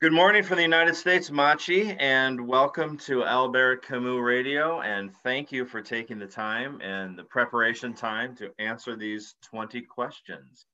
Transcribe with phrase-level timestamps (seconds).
[0.00, 4.80] Good morning from the United States, Maciej, and welcome to Albert Camus Radio.
[4.80, 9.82] And thank you for taking the time and the preparation time to answer these 20
[9.82, 10.64] questions.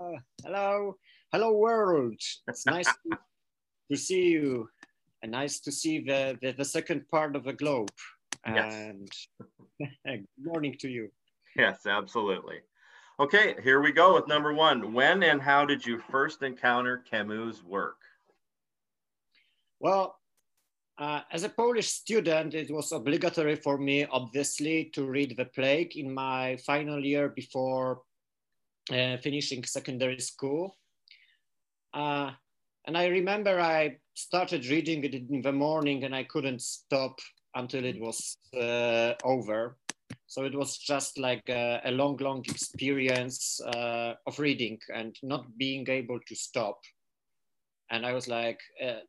[0.00, 0.96] Uh, hello,
[1.30, 2.20] hello world.
[2.48, 3.18] It's nice to,
[3.88, 4.68] to, see you
[5.22, 7.92] and nice to see the, the, the second part of the globe.
[8.44, 9.08] And
[9.78, 9.90] yes.
[10.04, 11.08] good morning to you.
[11.54, 12.56] Yes, absolutely.
[13.20, 14.92] Okay, here we go with number one.
[14.92, 17.99] When and how did you first encounter Camus' work?
[19.80, 20.18] Well,
[20.98, 25.96] uh, as a Polish student, it was obligatory for me, obviously, to read The Plague
[25.96, 28.02] in my final year before
[28.92, 30.76] uh, finishing secondary school.
[31.94, 32.32] Uh,
[32.86, 37.18] and I remember I started reading it in the morning and I couldn't stop
[37.54, 39.78] until it was uh, over.
[40.26, 45.56] So it was just like a, a long, long experience uh, of reading and not
[45.56, 46.78] being able to stop.
[47.90, 49.00] And I was like, uh,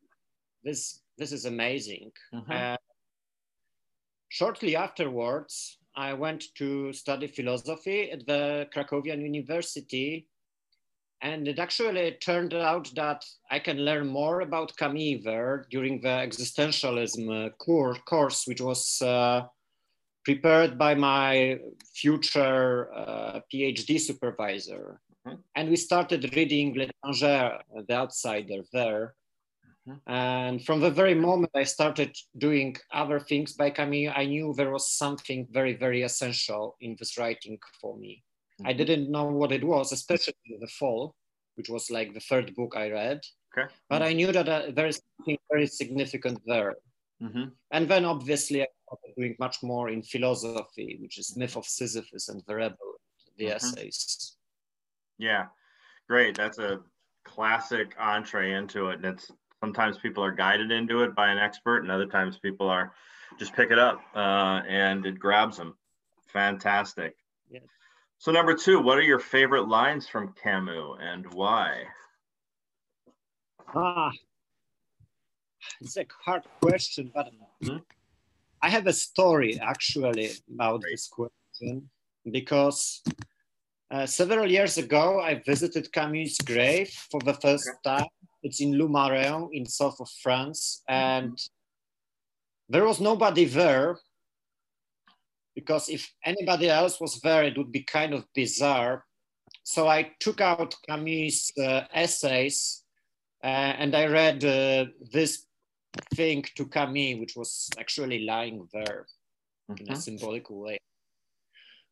[0.64, 2.10] this this is amazing.
[2.32, 2.52] Uh-huh.
[2.52, 2.76] Uh,
[4.28, 10.26] shortly afterwards, I went to study philosophy at the Krakowian University,
[11.20, 16.08] and it actually turned out that I can learn more about Camus there during the
[16.08, 19.42] existentialism uh, course, course which was uh,
[20.24, 21.58] prepared by my
[21.94, 25.00] future uh, PhD supervisor.
[25.26, 25.36] Mm-hmm.
[25.56, 29.14] And we started reading L'Étranger, The Outsider, there.
[29.88, 30.12] Mm-hmm.
[30.12, 34.70] And from the very moment I started doing other things by Camus, I knew there
[34.70, 38.22] was something very, very essential in this writing for me.
[38.60, 38.68] Mm-hmm.
[38.68, 41.14] I didn't know what it was, especially The Fall,
[41.56, 43.20] which was like the third book I read.
[43.56, 43.72] Okay.
[43.88, 46.76] But I knew that uh, there is something very significant there.
[47.22, 47.48] Mm-hmm.
[47.70, 52.28] And then obviously I started doing much more in philosophy, which is Myth of Sisyphus
[52.28, 52.76] and The Rebel,
[53.36, 53.56] the mm-hmm.
[53.56, 54.36] essays.
[55.18, 55.46] Yeah,
[56.08, 56.36] great.
[56.36, 56.80] That's a
[57.24, 58.96] classic entree into it.
[58.96, 59.30] And it's
[59.62, 62.92] sometimes people are guided into it by an expert and other times people are
[63.38, 65.76] just pick it up uh, and it grabs them
[66.26, 67.14] fantastic
[67.48, 67.62] yes.
[68.18, 71.84] so number two what are your favorite lines from camus and why
[73.76, 74.10] ah
[75.80, 77.28] it's a hard question but
[77.62, 77.76] mm-hmm.
[78.62, 80.92] i have a story actually about Great.
[80.92, 81.88] this question
[82.32, 83.00] because
[83.92, 87.98] uh, several years ago i visited camus' grave for the first okay.
[87.98, 90.82] time it's in Lourmarin in south of France.
[90.88, 91.38] And
[92.68, 93.98] there was nobody there
[95.54, 99.04] because if anybody else was there, it would be kind of bizarre.
[99.64, 102.82] So I took out Camus' uh, essays
[103.44, 105.46] uh, and I read uh, this
[106.14, 109.06] thing to Camus, which was actually lying there
[109.70, 109.82] mm-hmm.
[109.82, 110.00] in a mm-hmm.
[110.00, 110.78] symbolic way.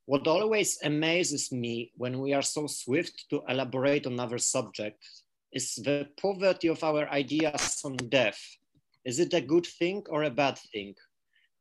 [0.07, 5.23] What always amazes me when we are so swift to elaborate on other subjects
[5.53, 8.41] is the poverty of our ideas on death.
[9.05, 10.95] Is it a good thing or a bad thing?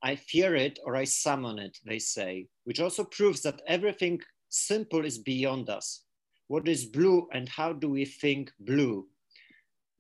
[0.01, 5.05] I fear it or I summon it, they say, which also proves that everything simple
[5.05, 6.03] is beyond us.
[6.47, 9.07] What is blue and how do we think blue?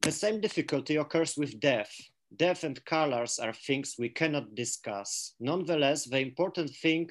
[0.01, 1.91] The same difficulty occurs with death.
[2.35, 5.33] Death and colors are things we cannot discuss.
[5.39, 7.09] Nonetheless, the important thing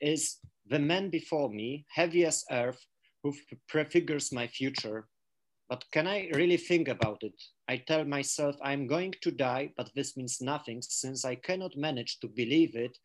[0.00, 2.84] is the man before me, heavy as earth,
[3.22, 3.34] who
[3.68, 5.08] prefigures my future,
[5.68, 7.34] but can I really think about it?
[7.68, 12.20] I tell myself I'm going to die, but this means nothing since I cannot manage
[12.20, 12.98] to believe it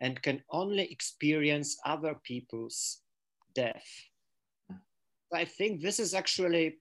[0.00, 3.00] and can only experience other people's
[3.54, 3.86] death.
[5.32, 6.78] I think this is actually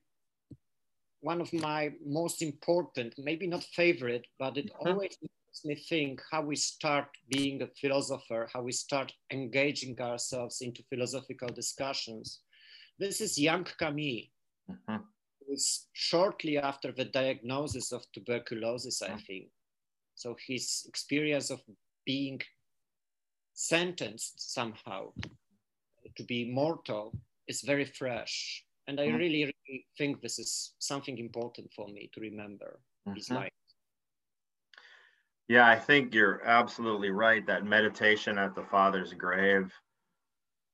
[1.21, 4.89] one of my most important, maybe not favorite, but it mm-hmm.
[4.89, 10.59] always makes me think how we start being a philosopher, how we start engaging ourselves
[10.61, 12.41] into philosophical discussions.
[12.99, 14.27] This is young Camus.
[14.69, 14.97] Mm-hmm
[15.47, 19.49] was shortly after the diagnosis of tuberculosis, I think.
[20.15, 21.61] So his experience of
[22.05, 22.41] being
[23.53, 25.11] sentenced somehow
[26.15, 27.13] to be mortal
[27.47, 28.63] is very fresh.
[28.87, 29.17] And I mm-hmm.
[29.17, 33.15] really, really think this is something important for me to remember mm-hmm.
[33.15, 33.49] his life.
[35.47, 37.45] Yeah, I think you're absolutely right.
[37.45, 39.71] That meditation at the father's grave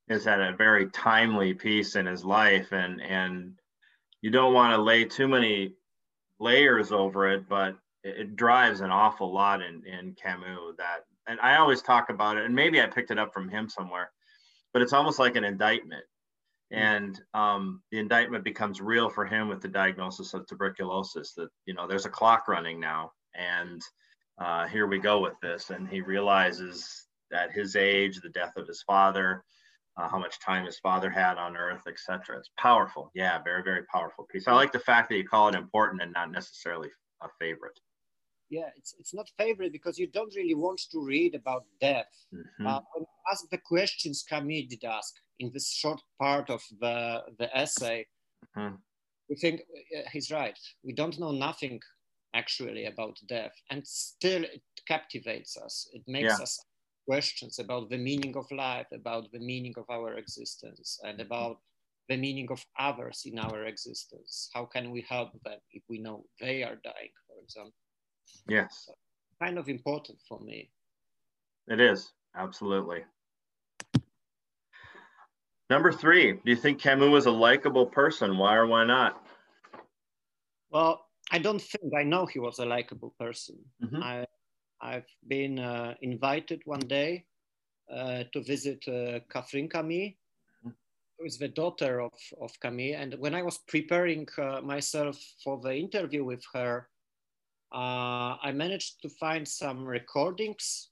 [0.07, 3.58] is at a very timely piece in his life, and and
[4.21, 5.73] you don't want to lay too many
[6.39, 11.39] layers over it, but it, it drives an awful lot in, in Camus that, and
[11.41, 14.11] I always talk about it, and maybe I picked it up from him somewhere,
[14.73, 16.03] but it's almost like an indictment.
[16.71, 16.77] Hmm.
[16.77, 21.73] And um, the indictment becomes real for him with the diagnosis of tuberculosis that, you
[21.73, 23.11] know, there's a clock running now.
[23.35, 23.81] And
[24.39, 25.69] uh, here we go with this.
[25.69, 29.43] And he realizes at his age, the death of his father,
[29.99, 32.37] uh, how much time his father had on earth, etc.
[32.37, 33.11] It's powerful.
[33.13, 34.47] Yeah, very, very powerful piece.
[34.47, 36.89] I like the fact that you call it important and not necessarily
[37.21, 37.79] a favorite.
[38.49, 42.09] Yeah, it's, it's not favorite because you don't really want to read about death.
[42.33, 42.65] Mm-hmm.
[42.65, 47.23] Uh, when you ask the questions Camille did ask in this short part of the,
[47.37, 48.07] the essay,
[48.57, 48.75] mm-hmm.
[49.29, 49.61] we think
[49.95, 50.57] uh, he's right.
[50.83, 51.79] We don't know nothing
[52.33, 55.87] actually about death, and still it captivates us.
[55.93, 56.43] It makes yeah.
[56.43, 56.59] us
[57.09, 61.57] questions about the meaning of life, about the meaning of our existence, and about
[62.07, 64.49] the meaning of others in our existence.
[64.53, 67.73] How can we help them if we know they are dying, for example?
[68.47, 68.83] Yes.
[68.85, 68.93] So,
[69.43, 70.69] kind of important for me.
[71.67, 73.01] It is, absolutely.
[75.71, 78.37] Number three, do you think Camus was a likable person?
[78.37, 79.25] Why or why not?
[80.69, 83.57] Well, I don't think I know he was a likable person.
[83.83, 84.03] Mm-hmm.
[84.03, 84.25] I
[84.81, 87.25] I've been uh, invited one day
[87.93, 90.11] uh, to visit uh, Catherine Camille,
[90.63, 92.95] who is the daughter of, of Camille.
[92.99, 96.87] And when I was preparing uh, myself for the interview with her,
[97.73, 100.89] uh, I managed to find some recordings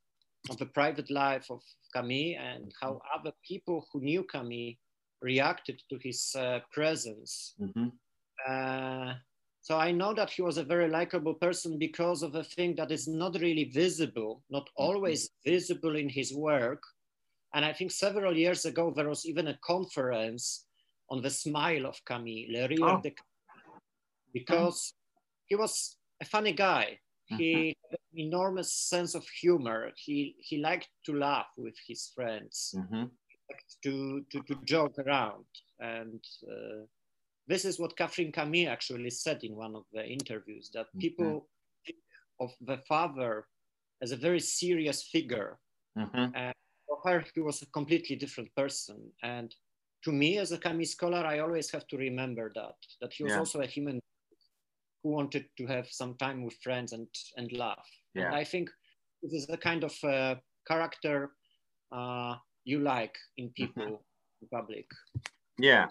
[0.50, 1.62] of the private life of
[1.94, 4.74] Camille and how other people who knew Camille
[5.22, 7.56] reacted to his uh, presence.
[7.60, 7.88] Mm-hmm.
[9.68, 12.90] So I know that he was a very likable person because of a thing that
[12.90, 14.84] is not really visible, not mm-hmm.
[14.86, 16.82] always visible in his work.
[17.54, 20.68] And I think several years ago, there was even a conference
[21.10, 23.02] on the smile of Camille, Le Rire oh.
[23.02, 23.12] de
[24.34, 24.94] because
[25.48, 26.98] he was a funny guy.
[27.26, 27.92] He mm-hmm.
[27.92, 29.92] had an enormous sense of humor.
[29.98, 33.08] He, he liked to laugh with his friends, mm-hmm.
[33.84, 35.44] to, to, to joke around.
[35.82, 36.86] And uh,
[37.48, 41.00] this is what Catherine Camille actually said in one of the interviews that mm-hmm.
[41.00, 41.48] people
[41.86, 41.98] think
[42.40, 43.46] of the father
[44.02, 45.58] as a very serious figure.
[45.98, 46.36] Mm-hmm.
[46.36, 46.54] And
[46.88, 48.98] for her, he was a completely different person.
[49.24, 49.54] And
[50.04, 53.34] to me, as a Camille scholar, I always have to remember that, that he was
[53.34, 53.40] yeah.
[53.40, 54.00] also a human
[55.04, 57.08] who wanted to have some time with friends and,
[57.38, 57.88] and laugh.
[58.14, 58.28] Yeah.
[58.28, 58.70] And I think
[59.24, 60.36] this is the kind of uh,
[60.68, 61.32] character
[61.94, 62.36] uh,
[62.66, 64.42] you like in people mm-hmm.
[64.42, 64.86] in public.
[65.58, 65.88] Yeah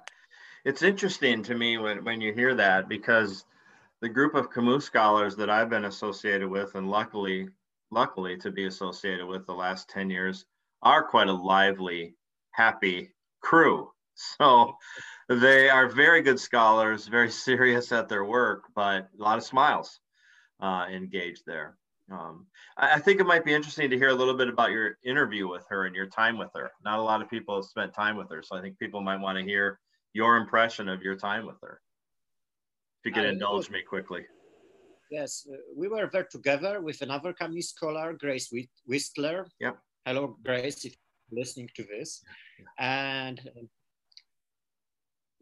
[0.66, 3.44] it's interesting to me when, when you hear that because
[4.00, 7.48] the group of Camus scholars that I've been associated with, and luckily,
[7.92, 10.44] luckily to be associated with the last 10 years,
[10.82, 12.16] are quite a lively,
[12.50, 13.90] happy crew.
[14.38, 14.72] So
[15.28, 20.00] they are very good scholars, very serious at their work, but a lot of smiles
[20.58, 21.76] uh, engaged there.
[22.10, 22.46] Um,
[22.78, 25.46] I, I, think it might be interesting to hear a little bit about your interview
[25.46, 26.70] with her and your time with her.
[26.82, 29.20] Not a lot of people have spent time with her, so I think people might
[29.20, 29.78] want to hear
[30.16, 31.80] your impression of your time with her.
[33.00, 34.22] If you could uh, indulge me quickly.
[35.10, 38.50] Yes, uh, we were there together with another Camus scholar, Grace
[38.86, 39.46] Whistler.
[39.60, 39.76] Yep.
[40.06, 42.22] Hello, Grace, if you're listening to this.
[42.78, 43.66] And uh,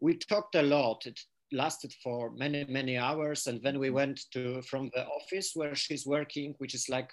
[0.01, 1.05] we talked a lot.
[1.05, 1.19] It
[1.53, 3.47] lasted for many, many hours.
[3.47, 3.95] And then we mm-hmm.
[3.95, 7.09] went to from the office where she's working, which is like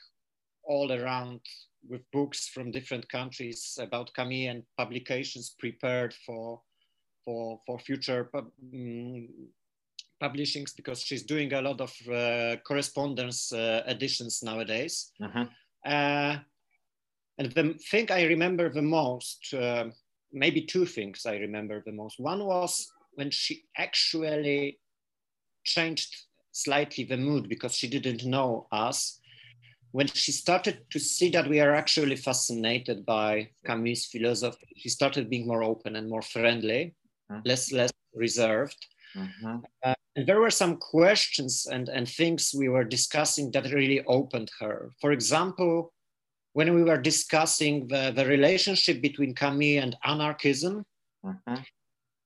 [0.64, 1.40] all around
[1.88, 6.60] with books from different countries about Camus and publications prepared for
[7.24, 9.28] for for future pub, um,
[10.22, 15.12] publishings because she's doing a lot of uh, correspondence uh, editions nowadays.
[15.22, 15.46] Uh-huh.
[15.84, 16.38] Uh,
[17.38, 19.86] and the thing I remember the most, uh,
[20.32, 22.20] maybe two things I remember the most.
[22.20, 24.78] One was when she actually
[25.64, 26.14] changed
[26.52, 29.18] slightly the mood because she didn't know us.
[29.90, 35.28] When she started to see that we are actually fascinated by Camus' philosophy, she started
[35.28, 36.94] being more open and more friendly
[37.32, 37.48] mm-hmm.
[37.48, 38.86] less less reserved.
[39.16, 39.56] Mm-hmm.
[39.84, 44.50] Uh, and there were some questions and, and things we were discussing that really opened
[44.60, 44.90] her.
[45.00, 45.92] For example,
[46.52, 50.84] when we were discussing the, the relationship between Camille and anarchism,
[51.24, 51.54] mm-hmm.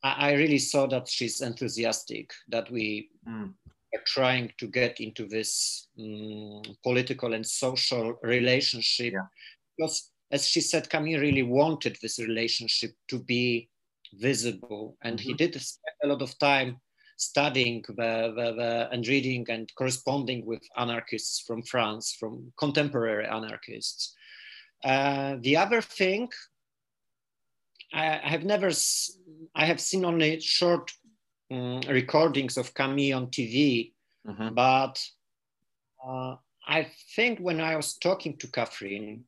[0.02, 3.52] I, I, really saw that she's enthusiastic, that we mm.
[3.94, 9.12] are trying to get into this um, political and social relationship.
[9.12, 9.26] Yeah.
[9.76, 13.68] Because, as she said, Camille really wanted this relationship to be
[14.14, 14.96] visible.
[15.02, 15.28] And mm-hmm.
[15.28, 16.78] he did spend a lot of time
[17.16, 24.14] studying the, the, the, and reading and corresponding with anarchists from France, from contemporary anarchists.
[24.84, 26.28] Uh, the other thing,
[27.92, 28.70] I, I, have never,
[29.54, 30.92] I have seen only short
[31.50, 33.92] um, recordings of Camille on TV,
[34.26, 34.54] mm-hmm.
[34.54, 35.02] but
[36.06, 36.36] uh,
[36.68, 39.24] I think when I was talking to Catherine,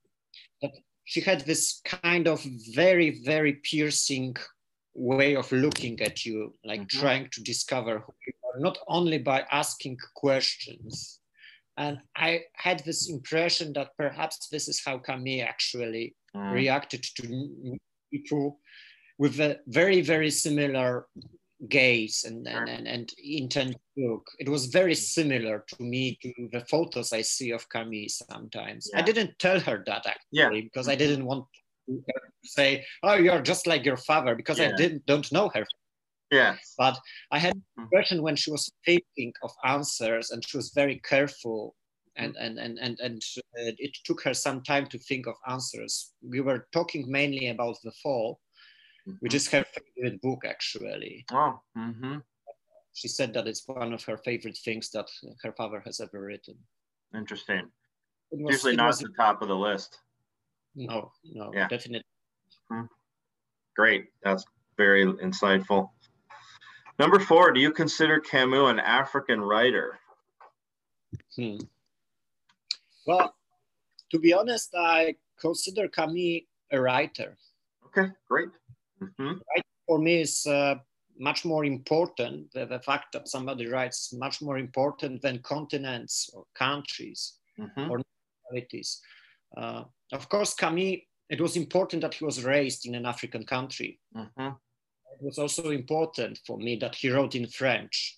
[0.61, 0.73] that
[1.05, 2.45] she had this kind of
[2.75, 4.37] very, very piercing
[4.99, 7.01] way of looking at you, like mm-hmm.
[7.01, 11.21] trying to discover who you are, not only by asking questions.
[11.77, 16.53] And I had this impression that perhaps this is how Camille actually mm.
[16.53, 17.79] reacted to
[18.11, 18.59] people.
[19.19, 21.07] with a very, very similar
[21.69, 24.25] gaze and, and, and, and intent look.
[24.39, 28.89] It was very similar to me to the photos I see of Camille sometimes.
[28.93, 29.01] Yeah.
[29.01, 30.51] I didn't tell her that actually yeah.
[30.51, 31.61] because I didn't want to
[32.45, 34.69] say, "Oh, you're just like your father," because yeah.
[34.69, 35.65] I didn't don't know her.
[36.31, 36.57] Yeah.
[36.77, 36.99] But
[37.31, 41.75] I had the impression when she was thinking of answers and she was very careful
[42.17, 43.23] and and and and, and
[43.59, 46.13] uh, it took her some time to think of answers.
[46.23, 48.41] We were talking mainly about the fall,
[49.09, 49.17] mm-hmm.
[49.21, 49.65] which is her
[49.97, 51.25] favorite book actually.
[51.33, 51.61] Oh.
[51.77, 52.19] Mm-hmm.
[52.93, 55.07] She said that it's one of her favorite things that
[55.43, 56.57] her father has ever written.
[57.15, 57.71] Interesting.
[58.33, 59.99] Was, Usually not was, the top of the list.
[60.87, 61.69] No, no, yeah.
[61.69, 62.05] definitely.
[62.71, 62.87] Mm-hmm.
[63.77, 64.07] Great.
[64.23, 64.45] That's
[64.77, 65.91] very insightful.
[66.99, 69.99] Number four, do you consider Camus an African writer?
[71.37, 71.59] Hmm.
[73.07, 73.35] Well,
[74.11, 76.43] to be honest, I consider Camus
[76.73, 77.37] a writer.
[77.87, 78.49] Okay, great.
[79.01, 79.39] Mm-hmm.
[79.87, 80.75] for me is uh,
[81.19, 82.53] much more important.
[82.53, 87.91] The, the, fact that somebody writes is much more important than continents or countries mm-hmm.
[87.91, 88.01] or
[88.51, 89.01] nationalities.
[89.57, 94.01] Uh, of course, Camus, it was important that he was raised in an African country.
[94.17, 94.49] Mm-hmm.
[94.49, 98.17] It was also important for me that he wrote in French.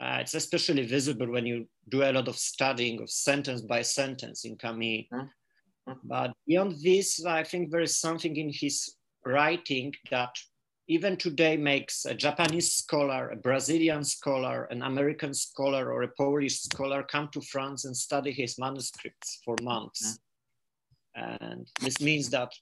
[0.00, 4.44] Uh, it's especially visible when you do a lot of studying of sentence by sentence
[4.44, 5.06] in Camus.
[5.12, 5.92] Mm-hmm.
[6.04, 10.34] But beyond this, I think there is something in his writing that
[10.88, 16.60] even today makes a Japanese scholar, a Brazilian scholar, an American scholar, or a Polish
[16.60, 20.18] scholar come to France and study his manuscripts for months.
[21.14, 22.52] And this means that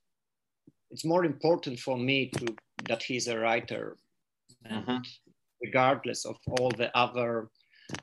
[0.90, 2.54] it's more important for me to
[2.88, 3.96] that he's a writer.
[4.70, 4.98] Mm-hmm
[5.62, 7.48] regardless of all the other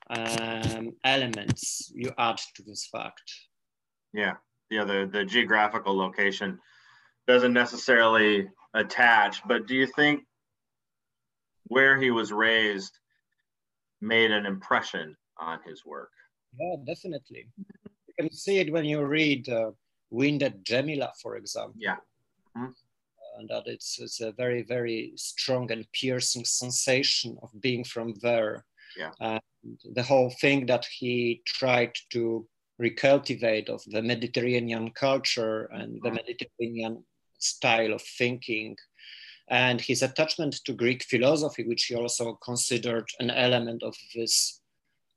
[0.10, 3.32] um, elements you add to this fact.
[4.14, 4.36] Yeah,
[4.70, 6.60] yeah, the, the geographical location
[7.28, 10.22] doesn't necessarily attach, but do you think
[11.66, 12.98] where he was raised
[14.02, 16.10] made an impression on his work?
[16.60, 17.48] Yeah, definitely.
[18.08, 19.72] You can see it when you read uh,
[20.10, 21.76] Wind at Djemila, for example.
[21.78, 21.98] Yeah.
[22.58, 22.72] Mm-hmm
[23.40, 28.66] and that it's, it's a very, very strong and piercing sensation of being from there.
[28.98, 29.12] Yeah.
[29.22, 29.42] And
[29.94, 32.48] the whole thing that he tried to
[32.82, 36.16] recultivate of the Mediterranean culture and the mm-hmm.
[36.16, 37.04] Mediterranean
[37.40, 38.76] style of thinking
[39.50, 44.62] and his attachment to Greek philosophy, which he also considered an element of this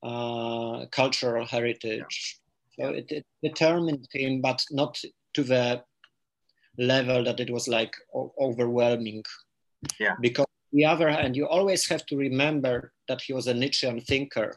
[0.02, 2.40] uh, cultural heritage.
[2.78, 4.98] So it, determined him, but not
[5.34, 5.82] to the
[6.78, 7.94] level that it was like
[8.40, 9.24] overwhelming.
[10.00, 10.14] Yeah.
[10.20, 14.56] Because the other hand, you always have to remember that he was a Nietzschean thinker.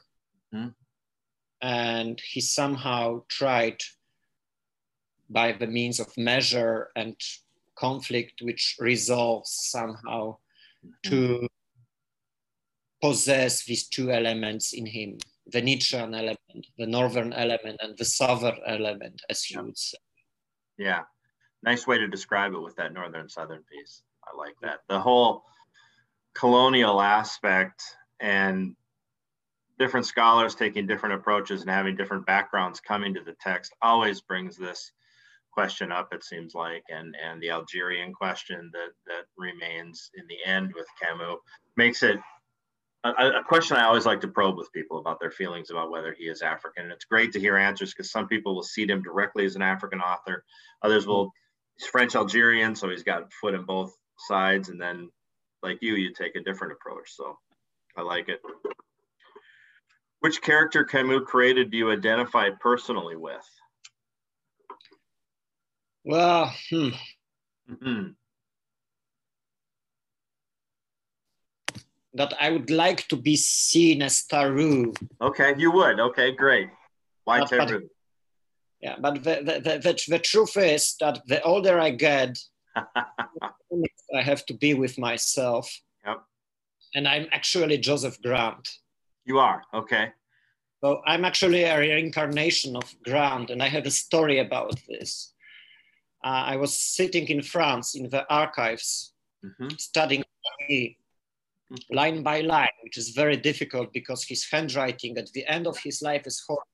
[0.53, 0.73] Mm.
[1.61, 3.81] And he somehow tried
[5.29, 7.15] by the means of measure and
[7.75, 10.37] conflict, which resolves somehow
[10.85, 11.09] mm.
[11.09, 11.47] to
[13.01, 15.17] possess these two elements in him
[15.47, 19.97] the Nietzschean element, the northern element, and the southern element, as you would say.
[20.77, 21.03] Yeah
[21.65, 24.03] nice way to describe it with that northern southern piece.
[24.23, 24.79] I like that.
[24.87, 25.43] The whole
[26.35, 27.81] colonial aspect
[28.19, 28.75] and
[29.79, 34.55] different scholars taking different approaches and having different backgrounds coming to the text always brings
[34.55, 34.91] this
[35.51, 40.37] question up it seems like and and the algerian question that that remains in the
[40.45, 41.37] end with camus
[41.77, 42.19] makes it
[43.05, 46.13] a, a, question I always like to probe with people about their feelings about whether
[46.13, 46.83] he is African.
[46.83, 49.61] And it's great to hear answers because some people will see him directly as an
[49.61, 50.43] African author.
[50.81, 51.31] Others will
[51.77, 54.69] he's French Algerian, so he's got foot in both sides.
[54.69, 55.09] And then,
[55.61, 57.11] like you, you take a different approach.
[57.15, 57.37] So
[57.95, 58.41] I like it.
[60.21, 63.45] Which character Camus created do you identify personally with?
[66.03, 66.89] Well, hmm.
[67.69, 68.07] mm-hmm.
[72.15, 74.95] That I would like to be seen as Tarrou.
[75.21, 75.99] Okay, you would.
[75.99, 76.69] Okay, great.
[77.25, 77.89] Why Tarrou?
[78.81, 82.37] yeah but the, the, the, the, truth is that the older i get
[82.75, 85.65] i have to be with myself
[86.05, 86.21] yep.
[86.93, 88.65] and i'm actually joseph grand
[89.25, 90.09] you are okay
[90.81, 95.33] so i'm actually a reincarnation of grand and i have a story about this
[96.23, 99.69] uh, i was sitting in france in the archives mm-hmm.
[99.77, 100.23] studying.
[101.91, 106.01] Line by line which is very difficult because his handwriting at the end of his
[106.01, 106.67] life is horrible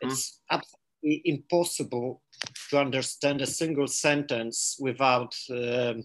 [0.00, 0.56] it's mm-hmm.
[0.56, 2.22] absolutely impossible
[2.70, 6.04] to understand a single sentence without um,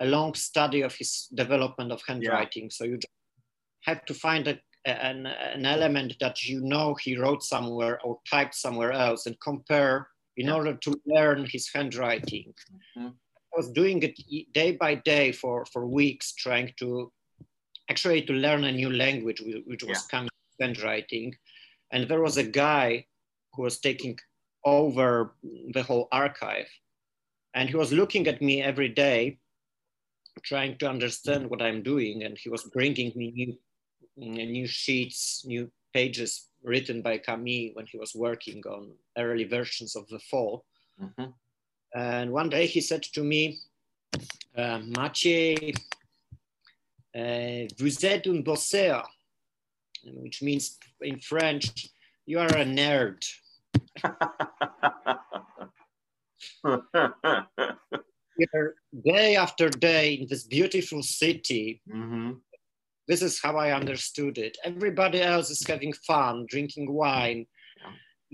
[0.00, 2.64] a long study of his development of handwriting.
[2.64, 2.70] Yeah.
[2.70, 2.98] So you
[3.82, 8.54] have to find a, an, an element that you know he wrote somewhere or typed
[8.54, 10.54] somewhere else and compare in yeah.
[10.54, 12.54] order to learn his handwriting.
[12.96, 13.08] Mm-hmm.
[13.08, 14.18] I was doing it
[14.54, 17.12] day by day for, for weeks, trying to
[17.90, 20.26] actually to learn a new language, which was yeah.
[20.60, 21.34] handwriting.
[21.92, 23.06] And there was a guy
[23.52, 24.18] who was taking
[24.64, 25.34] over
[25.72, 26.68] the whole archive.
[27.54, 29.38] And he was looking at me every day,
[30.42, 32.22] trying to understand what I'm doing.
[32.24, 33.58] And he was bringing me
[34.16, 39.96] new, new sheets, new pages written by Camille when he was working on early versions
[39.96, 40.64] of The Fall.
[41.00, 41.30] Mm-hmm.
[41.94, 43.58] And one day he said to me,
[44.56, 45.76] uh, Maciej,
[47.14, 49.06] vous êtes un bosseur,
[50.04, 51.88] which means in French,
[52.26, 53.22] you are a nerd.
[59.04, 61.82] day after day in this beautiful city.
[61.88, 62.32] Mm-hmm.
[63.08, 64.56] This is how I understood it.
[64.64, 67.46] Everybody else is having fun, drinking wine,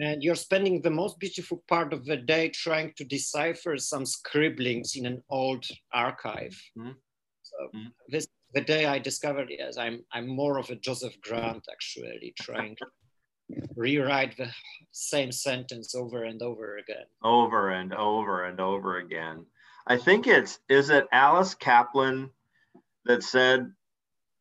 [0.00, 4.94] and you're spending the most beautiful part of the day trying to decipher some scribblings
[4.94, 6.56] in an old archive.
[6.78, 6.92] Mm-hmm.
[7.42, 7.88] So mm-hmm.
[8.08, 12.76] this the day I discovered yes, I'm I'm more of a Joseph Grand actually, trying
[12.76, 12.86] to
[13.76, 14.50] rewrite the
[14.92, 17.04] same sentence over and over again.
[17.22, 19.46] Over and over and over again.
[19.86, 22.30] I think it's is it Alice Kaplan
[23.04, 23.72] that said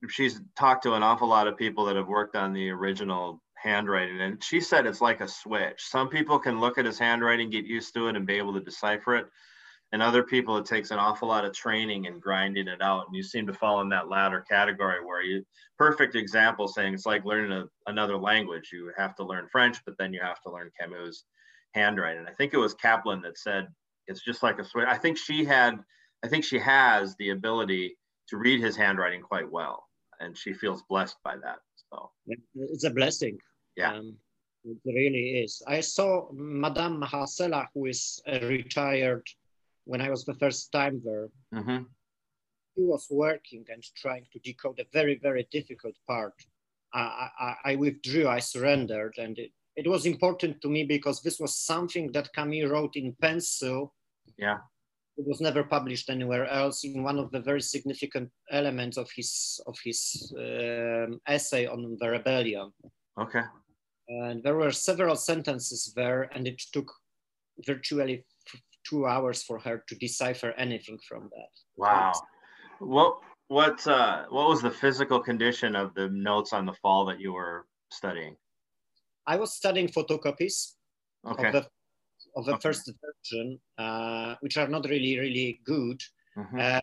[0.09, 4.21] she's talked to an awful lot of people that have worked on the original handwriting
[4.21, 7.65] and she said it's like a switch some people can look at his handwriting get
[7.65, 9.25] used to it and be able to decipher it
[9.93, 13.15] and other people it takes an awful lot of training and grinding it out and
[13.15, 15.43] you seem to fall in that latter category where you
[15.77, 19.97] perfect example saying it's like learning a, another language you have to learn french but
[19.97, 21.25] then you have to learn camus
[21.73, 23.67] handwriting i think it was kaplan that said
[24.07, 25.77] it's just like a switch i think she had
[26.23, 27.95] i think she has the ability
[28.27, 29.85] to read his handwriting quite well
[30.19, 32.11] and she feels blessed by that so
[32.55, 33.37] it's a blessing.
[33.75, 33.93] Yeah.
[33.93, 34.15] Um,
[34.63, 35.61] it really is.
[35.67, 39.25] I saw Madame Mahasela, who is a retired
[39.87, 41.29] when I was the first time there.
[41.53, 41.83] Mm-hmm.
[42.75, 46.33] He was working and trying to decode a very, very difficult part.
[46.93, 51.39] I, I, I withdrew, I surrendered, and it, it was important to me because this
[51.39, 53.93] was something that Camille wrote in pencil.
[54.37, 54.59] Yeah
[55.17, 59.59] it was never published anywhere else in one of the very significant elements of his
[59.65, 62.71] of his um, essay on the rebellion.
[63.19, 63.41] Okay.
[64.07, 66.93] And there were several sentences there, and it took
[67.65, 68.25] virtually
[68.87, 71.53] two hours for her to decipher anything from that.
[71.75, 72.13] Wow.
[72.79, 77.19] What what uh, what was the physical condition of the notes on the fall that
[77.19, 78.35] you were studying?
[79.25, 80.73] I was studying photocopies
[81.25, 81.47] okay.
[81.47, 81.67] of the
[82.35, 82.61] of the okay.
[82.61, 86.01] first version, uh, which are not really, really good.
[86.37, 86.59] Mm-hmm.
[86.59, 86.79] Uh,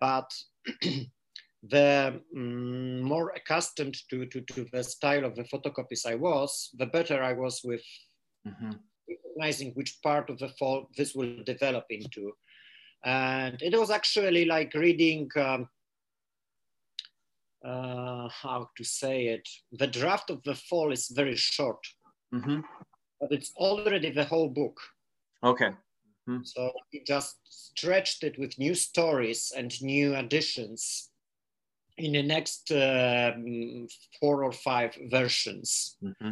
[0.00, 0.30] but
[1.62, 6.86] the um, more accustomed to, to, to, the style of the photocopies I was, the
[6.86, 7.84] better I was with
[8.46, 8.72] mm-hmm.
[9.36, 12.32] Recognizing which part of the fall this will develop into.
[13.04, 15.68] And it was actually like reading, um,
[17.64, 21.80] uh, how to say it, the draft of the fall is very short.
[22.34, 22.60] Mm-hmm
[23.24, 24.78] but it's already the whole book.
[25.42, 25.70] Okay.
[26.28, 26.42] Mm-hmm.
[26.44, 31.10] So he just stretched it with new stories and new additions
[31.96, 33.32] in the next uh,
[34.20, 35.96] four or five versions.
[36.02, 36.30] Mm-hmm.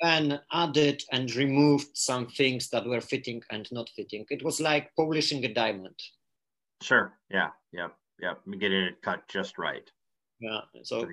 [0.00, 4.24] And then added and removed some things that were fitting and not fitting.
[4.30, 6.00] It was like polishing a diamond.
[6.82, 7.12] Sure.
[7.30, 7.48] Yeah.
[7.72, 7.94] Yep.
[8.20, 8.40] Yep.
[8.60, 9.90] Getting it cut just right.
[10.40, 10.60] Yeah.
[10.84, 11.08] So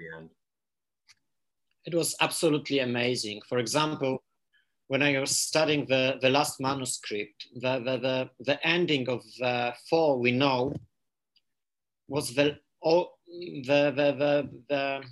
[1.85, 3.41] it was absolutely amazing.
[3.49, 4.23] For example,
[4.87, 9.73] when I was studying the, the last manuscript, the, the, the, the ending of the
[9.89, 10.73] fall we know
[12.07, 15.03] was the, all, the, the, the, the,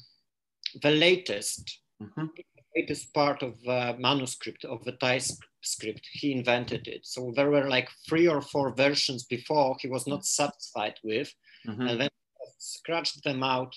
[0.81, 2.25] the latest, mm-hmm.
[2.75, 5.19] Latest part of the manuscript of the Thai
[5.61, 6.07] script.
[6.11, 7.05] He invented it.
[7.05, 11.33] So there were like three or four versions before he was not satisfied with,
[11.67, 11.87] mm-hmm.
[11.87, 12.09] and then
[12.57, 13.75] scratched them out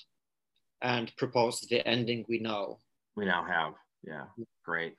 [0.82, 2.80] and proposed the ending we know.
[3.16, 3.74] We now have.
[4.02, 4.24] Yeah,
[4.64, 4.94] great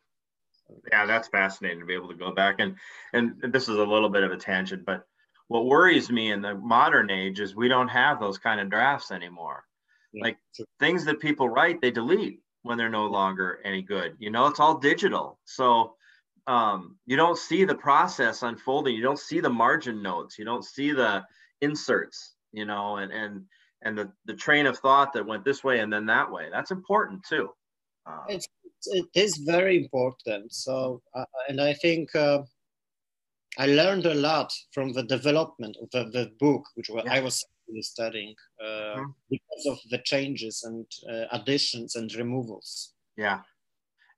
[0.91, 2.75] yeah that's fascinating to be able to go back and
[3.13, 5.03] and this is a little bit of a tangent but
[5.47, 9.11] what worries me in the modern age is we don't have those kind of drafts
[9.11, 9.63] anymore
[10.13, 10.25] yeah.
[10.25, 10.37] like
[10.79, 14.15] things that people write they delete when they're no longer any good.
[14.19, 15.39] You know it's all digital.
[15.45, 15.95] So
[16.45, 18.95] um, you don't see the process unfolding.
[18.95, 20.37] You don't see the margin notes.
[20.37, 21.23] You don't see the
[21.61, 23.43] inserts you know and and
[23.83, 26.47] and the, the train of thought that went this way and then that way.
[26.51, 27.49] That's important too.
[28.07, 28.47] Uh, it's
[28.85, 30.51] it is very important.
[30.53, 32.41] So, uh, and I think uh,
[33.57, 37.03] I learned a lot from the development of the, the book, which yeah.
[37.07, 37.45] I was
[37.81, 39.11] studying uh, mm-hmm.
[39.29, 42.93] because of the changes and uh, additions and removals.
[43.17, 43.41] Yeah.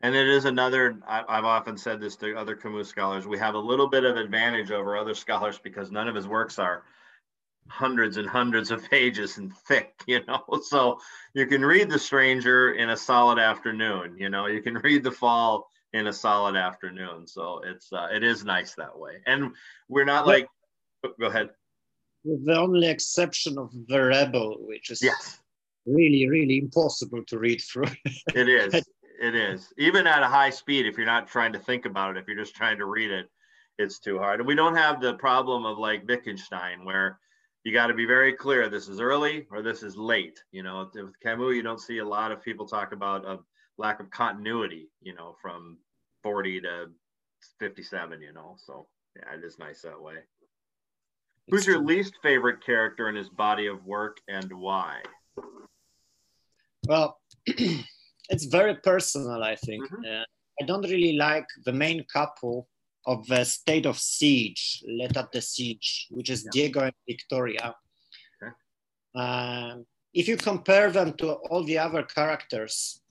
[0.02, 3.56] and it is another I, have often said this to other camus scholars we have
[3.56, 6.84] a little bit of advantage over other scholars because none of his works are
[7.70, 11.00] hundreds and hundreds of pages and thick you know so
[11.34, 15.12] you can read the stranger in a solid afternoon you know you can read the
[15.12, 19.52] fall in a solid afternoon so it's uh, it is nice that way and
[19.88, 20.48] we're not like
[21.20, 21.50] go ahead
[22.24, 25.40] with the only exception of the rebel which is yes.
[25.86, 27.92] really really impossible to read through.
[28.36, 28.84] It is.
[29.22, 29.74] It is.
[29.78, 32.38] Even at a high speed if you're not trying to think about it if you're
[32.38, 33.28] just trying to read it
[33.78, 34.40] it's too hard.
[34.40, 37.20] And we don't have the problem of like wittgenstein where
[37.66, 40.42] you got to be very clear this is early or this is late.
[40.54, 43.40] You know with camus you don't see a lot of people talk about a
[43.78, 45.78] lack of continuity you know from
[46.24, 46.86] 40 to
[47.60, 50.16] 57 you know so yeah it is nice that way
[51.50, 55.02] who's your least favorite character in his body of work and why
[56.88, 57.20] well
[58.30, 59.84] it's very personal, I think.
[59.86, 60.04] Mm-hmm.
[60.06, 60.24] Uh,
[60.62, 62.68] I don't really like the main couple
[63.06, 66.50] of the state of siege, L'état de siège, which is yeah.
[66.52, 67.74] Diego and Victoria.
[68.44, 68.54] Okay.
[69.16, 69.78] Uh,
[70.14, 73.02] if you compare them to all the other characters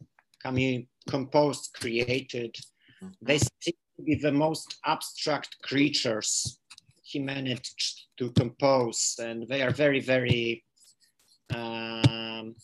[0.42, 2.54] Camus composed, created,
[3.02, 3.08] mm-hmm.
[3.22, 6.60] they seem to be the most abstract creatures
[7.02, 10.64] he managed to compose, and they are very, very
[11.54, 12.54] um,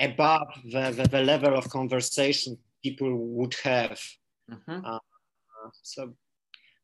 [0.00, 4.00] above the, the, the, level of conversation people would have.
[4.50, 4.84] Mm-hmm.
[4.84, 4.98] Uh,
[5.82, 6.14] so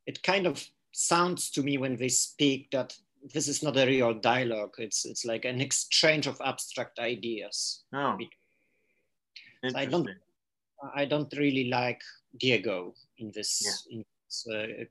[0.06, 2.96] it kind of sounds to me when they speak that
[3.32, 4.74] this is not a real dialogue.
[4.78, 7.84] It's it's like an exchange of abstract ideas.
[7.92, 8.18] Oh.
[9.66, 10.08] So I don't
[10.94, 12.02] I don't really like
[12.38, 13.96] Diego in this, yeah.
[13.96, 14.04] in
[14.42, 14.84] this uh,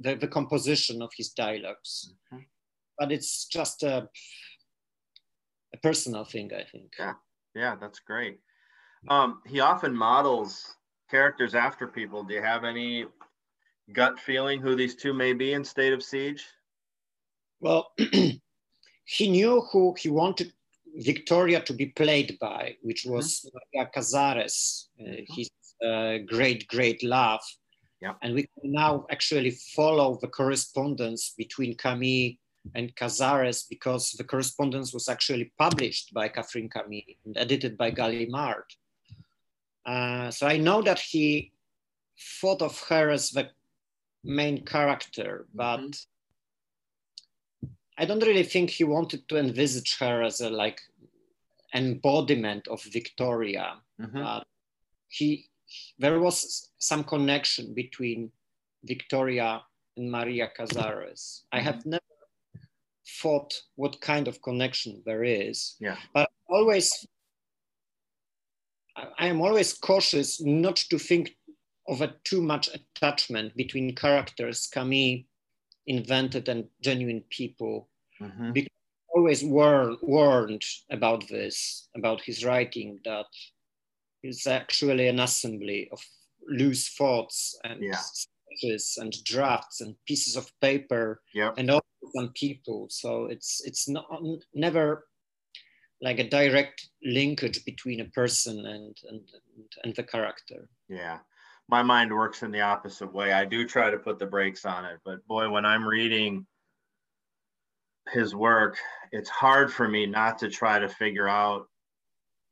[0.00, 2.14] the, the composition of his dialogues.
[2.32, 2.42] Mm-hmm.
[2.98, 4.08] But it's just a,
[5.74, 6.92] a personal thing, I think.
[6.98, 7.14] Yeah.
[7.54, 8.38] Yeah, that's great.
[9.08, 10.76] Um, he often models
[11.10, 12.22] characters after people.
[12.22, 13.06] Do you have any
[13.92, 16.44] gut feeling who these two may be in State of Siege?
[17.60, 17.92] Well,
[19.06, 20.52] he knew who he wanted
[20.96, 25.34] Victoria to be played by, which was Maria Casares, uh, mm-hmm.
[25.34, 25.50] his
[25.84, 27.40] uh, great, great love.
[28.00, 28.14] Yeah.
[28.22, 32.32] And we can now actually follow the correspondence between Camille
[32.74, 38.64] and Casares because the correspondence was actually published by Catherine Camille and edited by Gallimard.
[39.84, 41.52] Uh, so I know that he
[42.40, 43.50] thought of her as the
[44.24, 47.68] main character, but mm-hmm.
[47.98, 50.80] I don't really think he wanted to envisage her as a like
[51.72, 53.76] embodiment of Victoria.
[54.00, 54.22] Mm-hmm.
[54.22, 54.40] Uh,
[55.08, 55.48] he
[55.98, 58.30] there was some connection between
[58.84, 59.62] Victoria
[59.96, 61.42] and Maria Casares.
[61.52, 61.90] I have mm-hmm.
[61.90, 62.02] never
[63.20, 65.76] thought what kind of connection there is.
[65.80, 65.96] Yeah.
[66.12, 67.06] But always,
[68.96, 71.36] I am always cautious not to think
[71.88, 75.20] of a too much attachment between characters Camus
[75.86, 77.88] invented and genuine people.
[78.20, 78.52] Mm-hmm.
[78.52, 78.72] Because
[79.16, 83.26] always war- warned about this, about his writing, that
[84.26, 86.00] it's actually an assembly of
[86.48, 87.98] loose thoughts and yeah.
[88.98, 91.54] and drafts and pieces of paper yep.
[91.58, 91.84] and all
[92.14, 92.86] some people.
[92.90, 94.06] So it's it's not
[94.54, 95.06] never
[96.02, 99.20] like a direct linkage between a person and and
[99.82, 100.68] and the character.
[100.88, 101.18] Yeah.
[101.68, 103.32] My mind works in the opposite way.
[103.32, 106.46] I do try to put the brakes on it, but boy, when I'm reading
[108.12, 108.78] his work,
[109.10, 111.66] it's hard for me not to try to figure out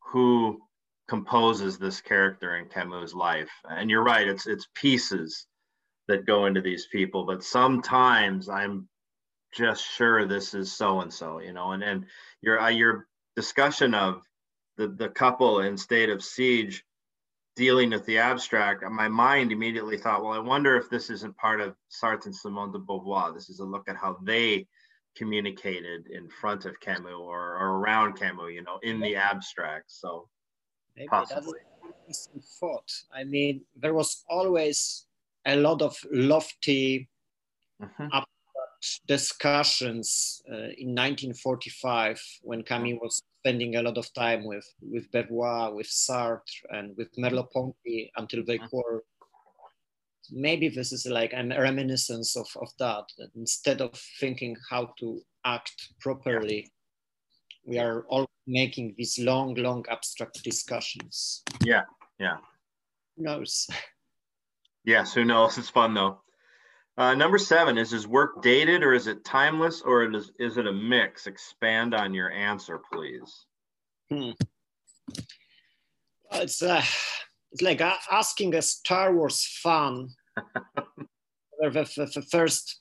[0.00, 0.60] who
[1.08, 3.50] composes this character in Camus' life.
[3.68, 5.46] And you're right, it's it's pieces
[6.08, 8.88] that go into these people, but sometimes I'm
[9.54, 12.06] just sure this is so and so, you know, and and
[12.42, 14.22] your uh, your discussion of
[14.76, 16.84] the the couple in state of siege
[17.56, 21.60] dealing with the abstract, my mind immediately thought, well, I wonder if this isn't part
[21.60, 23.32] of Sartre and Simone de Beauvoir.
[23.32, 24.66] This is a look at how they
[25.16, 29.84] communicated in front of Camus or, or around Camus, you know, in the abstract.
[29.86, 30.28] So
[30.96, 31.58] Maybe possibly.
[32.06, 32.28] that's
[32.60, 32.90] thought.
[33.12, 35.06] I mean, there was always
[35.46, 37.08] a lot of lofty
[37.82, 38.08] mm-hmm
[39.06, 45.74] discussions uh, in 1945 when Camus was spending a lot of time with, with Beauvoir,
[45.74, 48.76] with Sartre, and with Merleau-Ponty until they mm-hmm.
[48.76, 49.04] were.
[50.30, 55.20] Maybe this is like a reminiscence of, of that, that instead of thinking how to
[55.44, 56.70] act properly,
[57.66, 61.42] we are all making these long, long abstract discussions.
[61.64, 61.82] Yeah,
[62.18, 62.36] yeah.
[63.16, 63.68] Who knows?
[64.86, 65.56] Yes, who knows?
[65.56, 66.20] It's fun though.
[66.98, 70.66] Uh, number seven, is his work dated or is it timeless or is, is it
[70.66, 71.26] a mix?
[71.26, 73.46] Expand on your answer, please.
[74.10, 74.32] Hmm.
[76.32, 76.82] It's uh,
[77.52, 80.08] it's like asking a Star Wars fan
[81.58, 82.80] whether the, the, first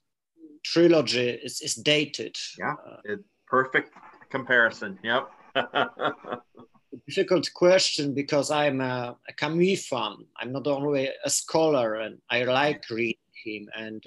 [0.66, 2.36] trilogy is, is dated.
[2.60, 3.94] Yeah, it, perfect
[4.30, 5.00] comparison.
[5.04, 5.30] Yep.
[7.08, 10.18] difficult question because I'm a, a, Camus fan.
[10.40, 13.68] I'm not only a scholar and I like reading him.
[13.76, 14.04] And.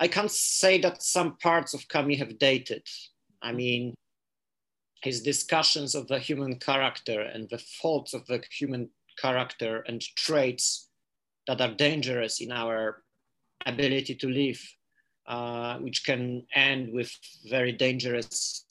[0.00, 2.86] I can't say that some parts of Camus have dated.
[3.42, 3.94] I mean,
[5.02, 10.88] his discussions of the human character and the faults of the human character and traits
[11.46, 13.02] that are dangerous in our
[13.66, 14.60] ability to live,
[15.26, 17.12] uh, which can end with
[17.48, 18.64] very dangerous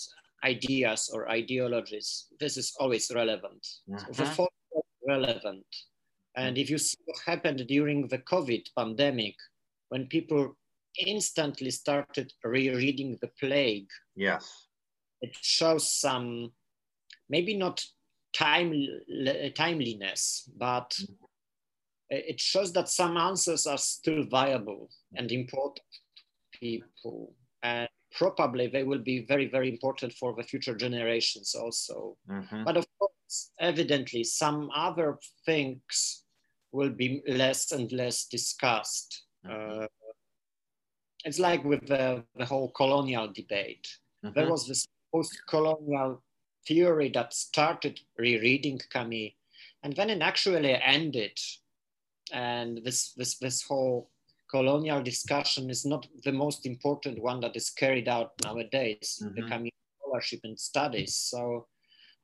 [0.53, 2.27] ideas or ideologies.
[2.39, 3.63] This is always relevant.
[3.93, 4.13] Uh-huh.
[4.13, 5.65] So the fault is relevant.
[6.35, 9.35] And if you see what happened during the COVID pandemic,
[9.89, 10.55] when people
[11.05, 13.89] instantly started rereading the plague.
[14.15, 14.67] Yes
[15.21, 16.51] it shows some
[17.29, 17.83] maybe not
[18.33, 18.73] time
[19.55, 21.13] timeliness, but mm-hmm.
[22.09, 25.85] it shows that some answers are still viable and important
[26.17, 27.33] to people,
[28.17, 32.17] probably they will be very very important for the future generations also.
[32.29, 32.63] Mm-hmm.
[32.65, 36.23] But of course, evidently, some other things
[36.71, 39.23] will be less and less discussed.
[39.45, 39.83] Mm-hmm.
[39.83, 39.87] Uh,
[41.25, 43.87] it's like with the, the whole colonial debate.
[44.23, 44.33] Mm-hmm.
[44.35, 46.23] There was this post-colonial
[46.67, 49.31] theory that started rereading Camus,
[49.83, 51.37] and then it actually ended.
[52.31, 54.09] And this, this, this whole
[54.49, 59.35] colonial discussion is not the most important one that is carried out nowadays, mm-hmm.
[59.35, 61.15] the Camus scholarship and studies.
[61.15, 61.67] So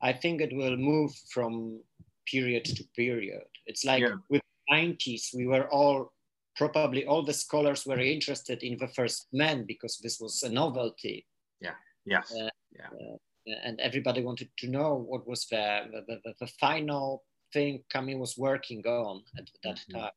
[0.02, 1.80] I think it will move from
[2.26, 3.44] period to period.
[3.66, 4.16] It's like yeah.
[4.28, 6.12] with 90s, we were all
[6.56, 11.26] probably all the scholars were interested in the first man because this was a novelty.
[11.60, 11.74] Yeah.
[12.06, 12.32] Yes.
[12.32, 12.86] Uh, yeah.
[12.92, 13.16] Uh,
[13.64, 18.38] and everybody wanted to know what was the, the, the, the final thing Camus was
[18.38, 19.98] working on at that mm-hmm.
[19.98, 20.10] time.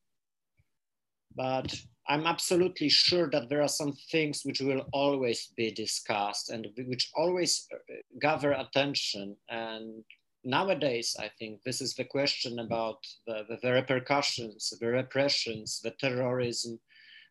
[1.34, 1.74] But
[2.08, 7.10] I'm absolutely sure that there are some things which will always be discussed and which
[7.14, 9.36] always uh, gather attention.
[9.50, 10.04] And
[10.42, 15.90] nowadays, I think this is the question about the, the, the repercussions, the repressions, the
[15.90, 16.80] terrorism,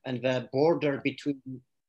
[0.06, 1.42] and the border between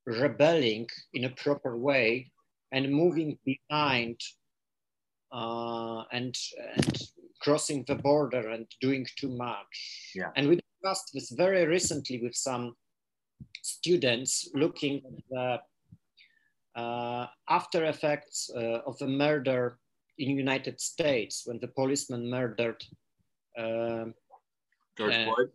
[0.06, 2.30] rebelling in a proper way
[2.72, 4.18] and moving behind
[5.30, 6.34] uh, and,
[6.76, 7.02] and
[7.42, 10.12] crossing the border and doing too much.
[10.14, 10.30] Yeah.
[10.36, 12.74] And we discussed this very recently with some
[13.62, 15.60] students looking at
[16.74, 19.78] the uh, after effects uh, of the murder
[20.18, 22.82] in United States when the policeman murdered
[23.58, 24.04] uh,
[24.96, 25.50] George Floyd.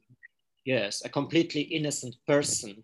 [0.65, 2.83] Yes, a completely innocent person,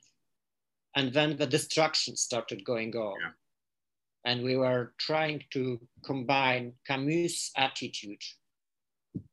[0.96, 3.16] and then the destruction started going on.
[3.22, 3.32] Yeah
[4.26, 8.22] and we were trying to combine Camus' attitude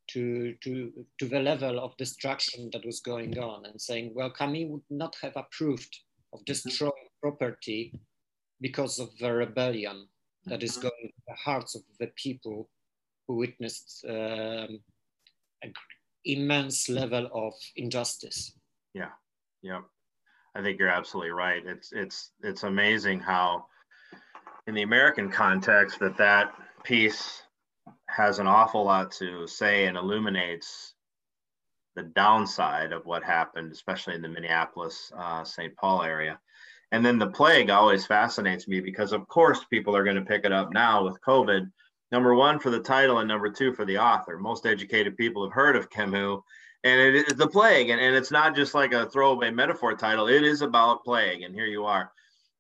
[0.08, 4.68] to, to, to the level of destruction that was going on and saying, well, Camus
[4.68, 5.98] would not have approved
[6.32, 6.92] of destroying
[7.22, 7.92] property
[8.60, 10.06] because of the rebellion
[10.46, 12.68] that is going in the hearts of the people
[13.26, 14.80] who witnessed um,
[15.62, 15.72] an
[16.24, 18.52] immense level of injustice.
[18.94, 19.10] Yeah,
[19.62, 19.80] yeah.
[20.54, 21.62] I think you're absolutely right.
[21.66, 23.66] It's it's it's amazing how
[24.66, 27.42] in the American context that that piece
[28.16, 30.94] has an awful lot to say and illuminates
[31.96, 35.76] the downside of what happened, especially in the Minneapolis, uh, St.
[35.76, 36.38] Paul area.
[36.92, 40.44] And then the plague always fascinates me because, of course, people are going to pick
[40.44, 41.70] it up now with COVID.
[42.10, 44.38] Number one, for the title, and number two, for the author.
[44.38, 46.40] Most educated people have heard of Camus,
[46.84, 47.90] and it is the plague.
[47.90, 51.42] And, and it's not just like a throwaway metaphor title, it is about plague.
[51.42, 52.10] And here you are.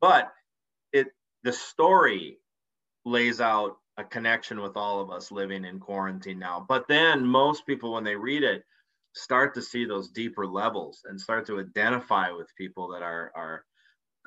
[0.02, 0.30] But
[0.92, 1.08] it
[1.44, 2.38] the story
[3.06, 6.64] lays out a connection with all of us living in quarantine now.
[6.68, 8.64] But then most people, when they read it,
[9.14, 13.64] start to see those deeper levels and start to identify with people that are are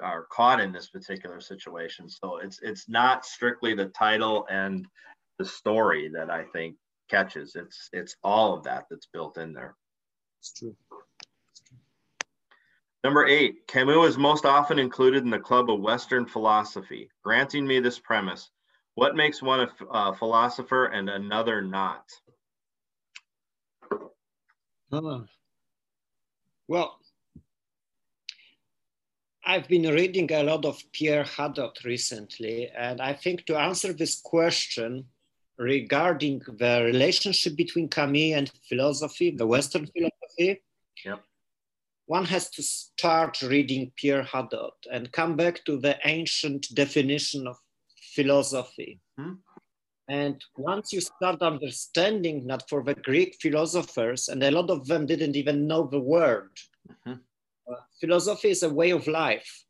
[0.02, 2.10] are caught in this particular situation.
[2.10, 4.88] So it's it's not strictly the title and
[5.38, 6.76] the story that I think
[7.10, 7.56] catches.
[7.56, 9.76] It's it's all of that that's built in there.
[10.40, 10.76] It's true.
[13.04, 17.10] Number eight, Camus is most often included in the Club of Western Philosophy.
[17.24, 18.50] Granting me this premise,
[19.00, 22.04] what makes one a philosopher and another not?
[24.92, 25.22] Uh,
[26.68, 27.00] well,
[29.46, 34.20] I've been reading a lot of Pierre Hadot recently, and I think to answer this
[34.20, 35.06] question
[35.58, 40.62] regarding the relationship between Camus and philosophy, the Western philosophy,
[41.06, 41.22] yep
[42.10, 47.58] one has to start reading Pierre Hadot and come back to the ancient definition of
[48.15, 49.00] philosophy.
[49.17, 49.34] Hmm?
[50.10, 55.06] And once you start understanding that for the Greek philosophers, and a lot of them
[55.06, 56.50] didn't even know the word,
[56.89, 57.19] mm-hmm.
[57.72, 59.65] uh, philosophy is a way of life,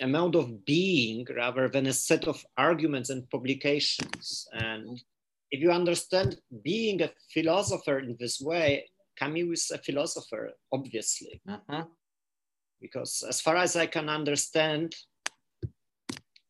[0.00, 4.48] a mode of being rather than a set of arguments and publications.
[4.52, 4.98] And
[5.50, 8.88] if you understand being a philosopher in this way,
[9.18, 11.42] Camus is a philosopher, obviously.
[11.46, 11.82] Mm-hmm.
[12.80, 14.94] Because as far as I can understand,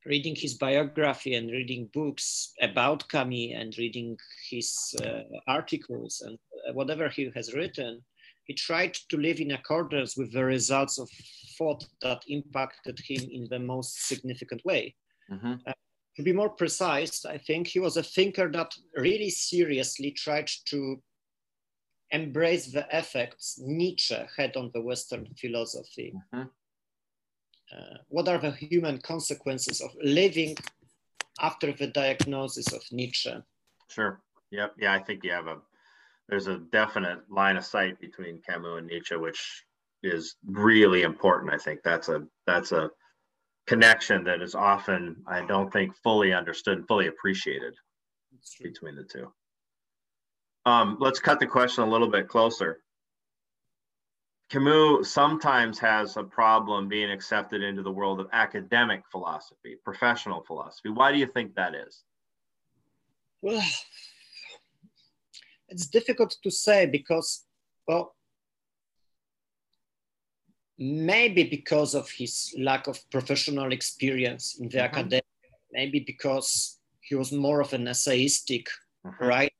[0.04, 4.16] reading his biography and reading books about Camus and reading
[4.50, 6.38] his uh, articles and
[6.68, 8.02] uh, whatever he has written,
[8.44, 11.08] he tried to live in accordance with the results of
[11.56, 14.94] thought that impacted him in the most significant way.
[15.30, 15.54] Mm-hmm.
[15.66, 15.72] Uh,
[16.16, 21.00] to be more precise, I think he was a thinker that really seriously tried to
[22.10, 26.12] embrace the effects Nietzsche had on the Western philosophy.
[26.34, 26.48] Mm-hmm
[27.72, 30.56] uh, what are the human consequences of living
[31.40, 33.34] after the diagnosis of Nietzsche?
[33.88, 34.20] Sure.
[34.50, 34.74] Yep.
[34.78, 35.58] Yeah, I think you have a
[36.28, 39.64] there's a definite line of sight between Camus and Nietzsche, which
[40.02, 41.52] is really important.
[41.52, 42.90] I think that's a that's a
[43.66, 47.74] connection that is often I don't think fully understood, fully appreciated
[48.60, 49.32] between the two.
[50.64, 52.80] Um, let's cut the question a little bit closer.
[54.52, 60.90] Camus sometimes has a problem being accepted into the world of academic philosophy, professional philosophy.
[60.90, 62.02] Why do you think that is?
[63.40, 63.64] Well,
[65.70, 67.46] it's difficult to say because,
[67.88, 68.14] well,
[70.78, 74.98] maybe because of his lack of professional experience in the mm-hmm.
[74.98, 75.22] academy,
[75.72, 78.66] maybe because he was more of an essayistic
[79.06, 79.24] mm-hmm.
[79.24, 79.54] writer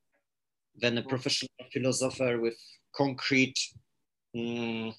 [0.79, 2.59] than a professional philosopher with
[2.95, 3.57] concrete
[4.35, 4.93] um,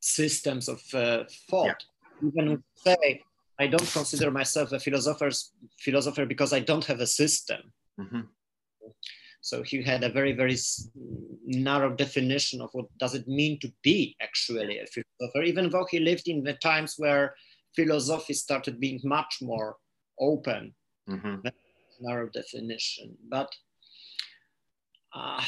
[0.00, 1.84] systems of uh, thought.
[2.22, 2.28] Yeah.
[2.28, 3.22] Even say,
[3.58, 7.72] I don't consider myself a philosopher's philosopher because I don't have a system.
[7.98, 8.20] Mm-hmm.
[9.40, 10.56] So he had a very, very
[11.44, 15.98] narrow definition of what does it mean to be actually a philosopher, even though he
[15.98, 17.34] lived in the times where
[17.74, 19.76] philosophy started being much more
[20.20, 20.74] open,
[21.08, 21.46] mm-hmm.
[22.00, 23.16] narrow definition.
[23.28, 23.52] But
[25.14, 25.42] uh,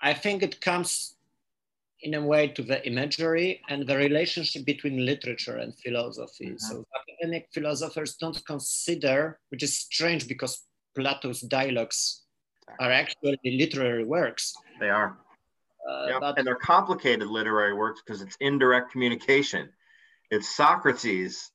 [0.00, 1.15] I think it comes
[2.02, 6.46] in a way to the imagery and the relationship between literature and philosophy.
[6.46, 6.58] Mm-hmm.
[6.58, 12.22] So academic philosophers don't consider, which is strange because Plato's dialogues
[12.80, 14.54] are actually literary works.
[14.80, 15.18] They are.
[15.88, 16.34] Uh, yep.
[16.36, 19.68] and they're complicated literary works because it's indirect communication.
[20.32, 21.52] It's Socrates,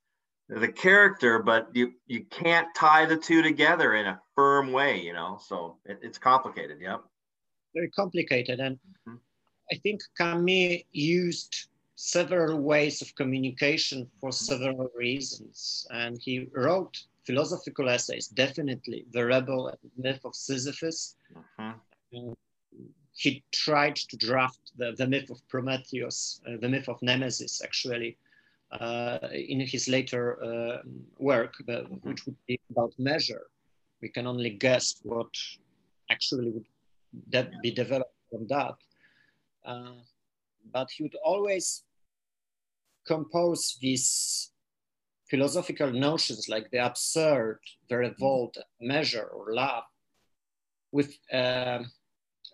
[0.48, 5.12] the character, but you you can't tie the two together in a firm way, you
[5.12, 5.38] know.
[5.46, 6.78] So it, it's complicated.
[6.82, 7.02] Yep.
[7.76, 9.16] Very complicated, and mm-hmm.
[9.72, 15.86] I think Camus used several ways of communication for several reasons.
[15.92, 21.16] And he wrote philosophical essays, definitely, The Rebel and Myth of Sisyphus.
[21.36, 21.74] Uh-huh.
[23.14, 28.18] He tried to draft the, the myth of Prometheus, uh, the myth of Nemesis, actually,
[28.72, 30.78] uh, in his later uh,
[31.20, 33.44] work, uh, which would be about measure.
[34.02, 35.30] We can only guess what
[36.10, 36.66] actually would
[37.30, 38.76] that be developed from that.
[39.66, 40.02] Uh,
[40.72, 41.84] but he would always
[43.06, 44.52] compose these
[45.30, 49.84] philosophical notions like the absurd, the revolt, measure, or love
[50.92, 51.80] with uh,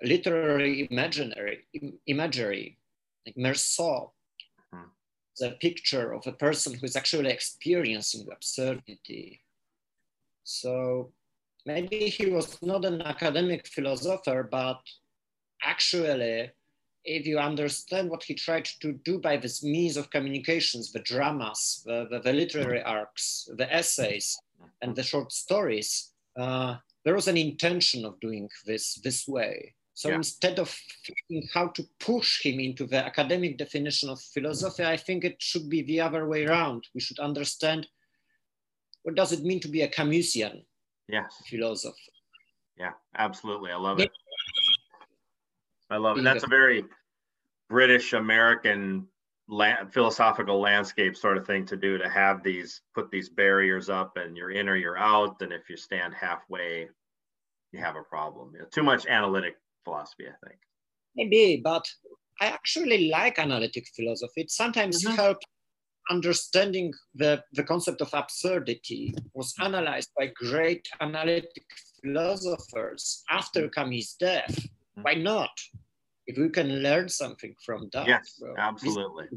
[0.04, 1.66] literary imaginary
[2.06, 2.78] imagery,
[3.26, 4.12] like Meursault,
[4.74, 4.90] mm-hmm.
[5.40, 9.42] the picture of a person who is actually experiencing absurdity.
[10.44, 11.12] So
[11.66, 14.80] maybe he was not an academic philosopher, but
[15.64, 16.52] actually
[17.08, 21.82] if you understand what he tried to do by this means of communications, the dramas,
[21.86, 24.38] the, the, the literary arcs, the essays,
[24.82, 29.74] and the short stories, uh, there was an intention of doing this this way.
[29.94, 30.16] So yeah.
[30.16, 30.70] instead of
[31.06, 35.70] thinking how to push him into the academic definition of philosophy, I think it should
[35.70, 36.84] be the other way around.
[36.94, 37.88] We should understand
[39.04, 40.66] what does it mean to be a Camusian
[41.08, 41.34] yes.
[41.50, 41.96] philosopher.
[42.78, 43.72] Yeah, absolutely.
[43.72, 44.12] I love it.
[45.90, 46.24] I love it.
[46.24, 46.86] That's a very
[47.70, 49.08] British American
[49.92, 54.36] philosophical landscape sort of thing to do to have these put these barriers up and
[54.36, 55.42] you're in or you're out.
[55.42, 56.90] And if you stand halfway,
[57.72, 58.52] you have a problem.
[58.54, 60.60] You know, too much analytic philosophy, I think.
[61.16, 61.86] Maybe, but
[62.42, 64.42] I actually like analytic philosophy.
[64.42, 65.16] It sometimes mm-hmm.
[65.16, 65.46] helps
[66.10, 71.66] understanding the, the concept of absurdity was analyzed by great analytic
[72.02, 74.68] philosophers after Camus' death
[75.02, 75.50] why not?
[76.26, 78.08] If we can learn something from that.
[78.08, 79.28] Yes, absolutely.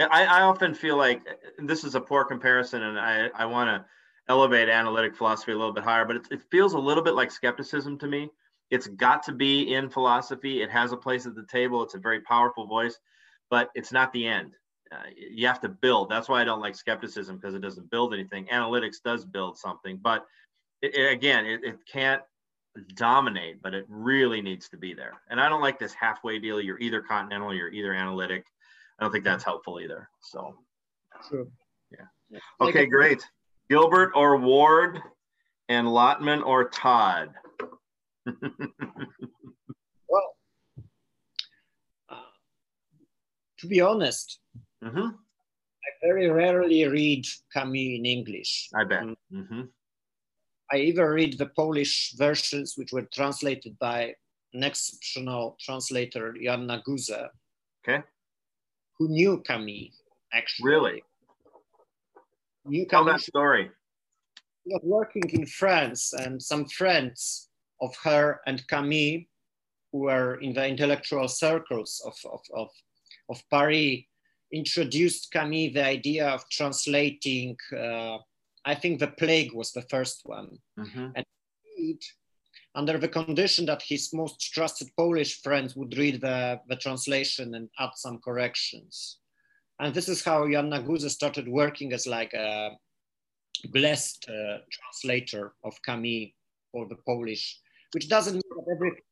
[0.00, 1.22] I, I often feel like
[1.58, 3.84] this is a poor comparison, and I, I want to
[4.28, 7.30] elevate analytic philosophy a little bit higher, but it, it feels a little bit like
[7.30, 8.30] skepticism to me.
[8.70, 10.62] It's got to be in philosophy.
[10.62, 11.82] It has a place at the table.
[11.82, 12.98] It's a very powerful voice,
[13.50, 14.52] but it's not the end.
[14.92, 16.10] Uh, you have to build.
[16.10, 18.46] That's why I don't like skepticism because it doesn't build anything.
[18.52, 20.26] Analytics does build something, but
[20.82, 22.22] it, it, again, it, it can't
[22.94, 25.12] dominate, but it really needs to be there.
[25.30, 26.60] And I don't like this halfway deal.
[26.60, 28.44] You're either continental, you're either analytic.
[28.98, 30.08] I don't think that's helpful either.
[30.20, 30.54] So,
[31.28, 31.50] True.
[31.90, 32.38] yeah.
[32.60, 33.22] Okay, great.
[33.70, 35.00] Gilbert or Ward,
[35.68, 37.30] and Lottman or Todd.
[38.26, 38.36] well,
[42.08, 42.16] uh,
[43.58, 44.40] to be honest,
[44.82, 44.98] mm-hmm.
[44.98, 48.70] I very rarely read Camus in English.
[48.74, 49.04] I bet.
[49.32, 49.62] Mm-hmm.
[50.70, 54.14] I even read the Polish versions, which were translated by
[54.52, 57.28] an exceptional translator, Joanna Guze,
[57.86, 58.02] okay.
[58.98, 59.90] who knew Camille,
[60.32, 60.70] actually.
[60.70, 61.02] Really?
[62.66, 63.70] Knew Tell that story.
[64.64, 67.48] She was working in France, and some friends
[67.80, 69.22] of her and Camille,
[69.92, 72.68] who were in the intellectual circles of, of, of,
[73.30, 74.00] of Paris,
[74.52, 78.18] introduced Camille the idea of translating uh,
[78.64, 80.58] I think the plague was the first one.
[80.78, 81.08] Mm-hmm.
[81.16, 81.24] And
[82.74, 87.68] under the condition that his most trusted Polish friends would read the, the translation and
[87.78, 89.18] add some corrections.
[89.80, 92.70] And this is how Joanna Guze started working as like a
[93.72, 96.30] blessed uh, translator of Camus
[96.72, 97.58] for the Polish,
[97.92, 99.02] which doesn't mean that everything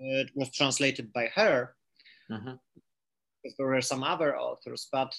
[0.00, 1.74] uh, was translated by her,
[2.30, 2.54] mm-hmm.
[3.42, 5.14] because there were some other authors, but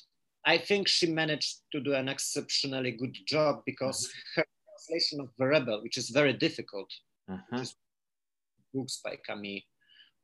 [0.46, 4.42] I think she managed to do an exceptionally good job because mm-hmm.
[4.42, 6.90] her translation of The Rebel, which is very difficult,
[7.30, 7.64] mm-hmm.
[8.74, 9.64] books by Camus,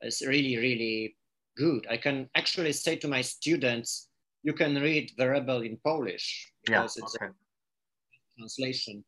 [0.02, 1.16] is really, really
[1.58, 1.88] good.
[1.90, 4.10] I can actually say to my students,
[4.44, 7.26] you can read The Rebel in Polish because yeah, it's okay.
[7.26, 9.04] a translation.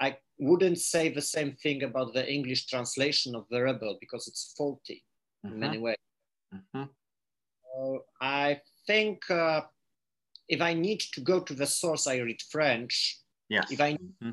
[0.00, 4.54] I wouldn't say the same thing about the English translation of The Rebel because it's
[4.56, 5.04] faulty
[5.44, 5.54] mm-hmm.
[5.54, 5.96] in many ways.
[6.54, 6.84] Mm-hmm.
[6.84, 9.62] Uh, I think uh,
[10.48, 13.18] if I need to go to the source, I read French.
[13.48, 13.70] Yes.
[13.70, 14.30] If I need mm-hmm.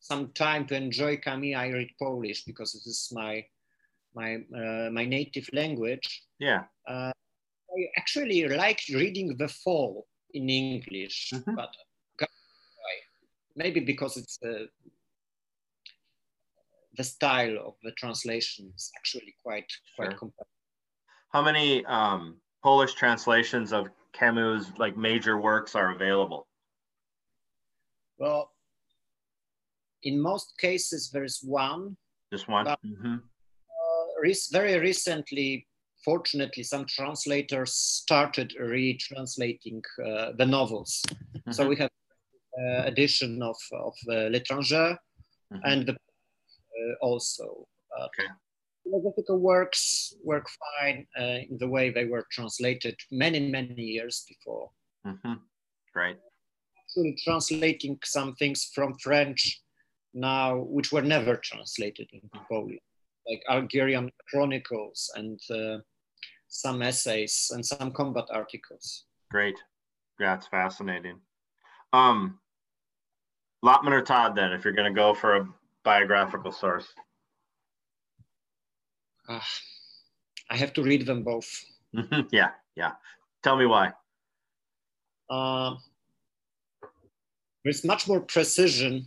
[0.00, 3.44] some time to enjoy Camus, I read Polish because this is my
[4.14, 6.24] my uh, my native language.
[6.38, 6.64] Yeah.
[6.86, 7.12] Uh,
[7.76, 11.54] I actually like reading The Fall in English, mm-hmm.
[11.54, 11.74] but
[13.58, 14.66] maybe because it's uh,
[16.96, 20.18] the style of the translation is actually quite quite sure.
[20.18, 20.48] complex.
[21.32, 26.46] How many um, Polish translations of Camus' like major works are available?
[28.18, 28.50] Well,
[30.02, 31.96] in most cases, there's one.
[32.32, 32.64] Just one.
[32.64, 33.16] But, mm-hmm.
[33.16, 35.66] uh, very recently,
[36.04, 41.02] fortunately, some translators started retranslating uh, the novels.
[41.08, 41.52] Mm-hmm.
[41.52, 41.90] So we have
[42.58, 44.96] uh, edition of of uh, L'Étranger
[45.52, 45.58] mm-hmm.
[45.64, 47.66] and the, uh, also.
[48.00, 48.28] okay
[48.88, 50.46] philosophical works work
[50.80, 54.70] fine uh, in the way they were translated many, many years before.
[55.06, 55.34] Mm-hmm.
[55.94, 56.16] Right.
[56.80, 59.62] Actually, translating some things from French
[60.14, 62.78] now, which were never translated into Polish,
[63.28, 65.78] like Algerian chronicles and uh,
[66.48, 69.04] some essays and some combat articles.
[69.30, 69.56] Great.
[70.18, 71.20] Yeah, it's fascinating.
[71.92, 72.38] Um,
[73.64, 75.48] Lottman or Todd, then, if you're going to go for a
[75.84, 76.86] biographical source
[79.28, 79.40] uh,
[80.50, 81.48] I have to read them both.
[82.32, 82.92] yeah, yeah.
[83.42, 83.92] Tell me why.
[85.30, 85.76] Uh,
[87.64, 89.06] there's much more precision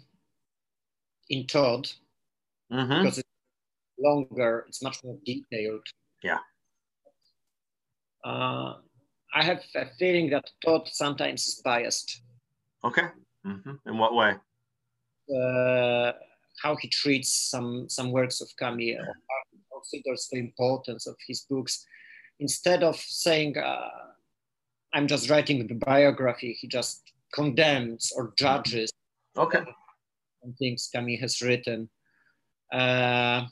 [1.29, 1.89] in Todd
[2.71, 3.03] mm-hmm.
[3.03, 3.29] because it's
[3.99, 5.85] longer, it's much more detailed.
[6.23, 6.39] Yeah.
[8.23, 8.75] Uh,
[9.33, 12.21] I have a feeling that Todd sometimes is biased.
[12.83, 13.07] Okay.
[13.45, 13.89] Mm-hmm.
[13.89, 14.35] In what way?
[15.33, 16.11] Uh,
[16.61, 19.15] how he treats some some works of Camus or
[19.81, 21.85] considers the importance of his books.
[22.39, 23.89] Instead of saying, uh,
[24.93, 28.91] I'm just writing the biography, he just condemns or judges
[29.37, 29.59] okay.
[30.59, 31.89] things Camus has written.
[32.71, 33.45] Uh,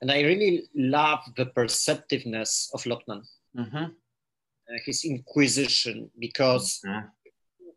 [0.00, 3.22] and I really love the perceptiveness of Lottman,
[3.56, 3.84] mm-hmm.
[3.84, 7.06] uh, his inquisition, because mm-hmm.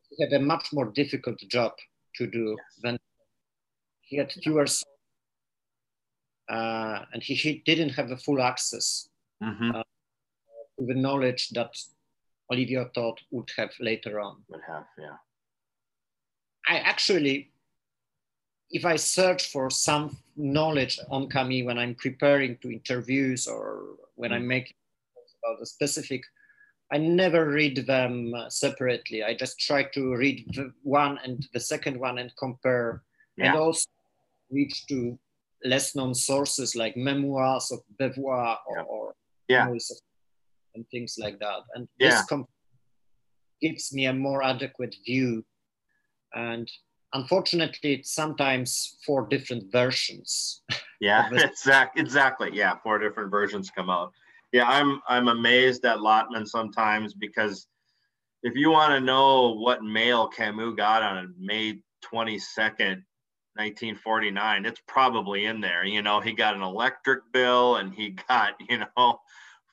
[0.09, 1.73] he had a much more difficult job
[2.15, 2.81] to do yes.
[2.83, 2.97] than
[4.01, 4.65] he had fewer
[6.49, 9.09] uh, and he, he, didn't have the full access
[9.43, 9.71] mm-hmm.
[9.71, 9.83] uh,
[10.79, 11.75] to the knowledge that
[12.51, 14.43] Olivier Todd would have later on.
[14.49, 15.17] Would have, yeah.
[16.67, 17.51] I actually,
[18.71, 24.31] if I search for some knowledge on Camille when I'm preparing to interviews or when
[24.31, 24.41] mm-hmm.
[24.41, 24.75] I'm making
[25.43, 26.23] about a specific
[26.91, 29.23] I never read them separately.
[29.23, 33.03] I just try to read the one and the second one and compare,
[33.35, 33.47] yeah.
[33.47, 33.89] and also
[34.49, 35.19] reach to
[35.63, 38.83] less known sources like memoirs of Beauvoir or, yeah.
[38.83, 39.15] or
[39.47, 39.67] yeah.
[40.75, 41.61] and things like that.
[41.75, 42.21] And yeah.
[42.29, 42.43] this
[43.61, 45.43] gives me a more adequate view.
[46.33, 46.69] And
[47.13, 50.61] unfortunately, it's sometimes four different versions.
[50.99, 52.01] Yeah, exactly.
[52.01, 52.49] Exactly.
[52.53, 54.11] Yeah, four different versions come out.
[54.51, 57.67] Yeah, I'm I'm amazed at Lottman sometimes because
[58.41, 61.81] if you want to know what mail Camus got on May
[62.11, 63.03] 22nd,
[63.57, 65.83] 1949, it's probably in there.
[65.83, 69.19] You know, he got an electric bill and he got, you know,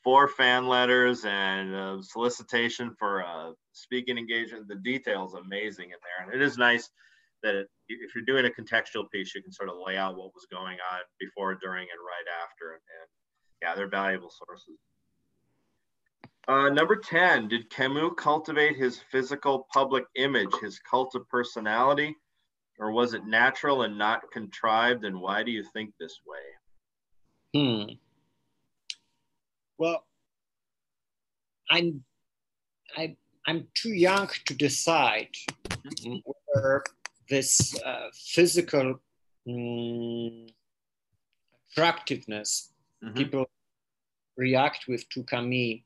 [0.03, 4.69] four fan letters and a solicitation for a speaking engagement.
[4.69, 6.27] The details amazing in there.
[6.27, 6.91] And it is nice
[7.43, 10.35] that it, if you're doing a contextual piece, you can sort of lay out what
[10.35, 12.73] was going on before, during, and right after.
[12.73, 13.09] And, and
[13.63, 14.79] yeah, they're valuable sources.
[16.47, 22.15] Uh, number 10, did Camus cultivate his physical public image, his cult of personality,
[22.79, 25.05] or was it natural and not contrived?
[25.05, 26.39] And why do you think this way?
[27.55, 27.93] Hmm.
[29.79, 30.05] Well,
[31.71, 32.05] I'm
[32.97, 33.17] I,
[33.47, 35.35] I'm too young to decide
[35.69, 36.17] mm-hmm.
[36.25, 36.85] whether
[37.29, 39.01] this uh, physical
[39.49, 40.47] um,
[41.71, 42.73] attractiveness
[43.03, 43.17] mm-hmm.
[43.17, 43.47] people
[44.37, 45.81] react with to Camus.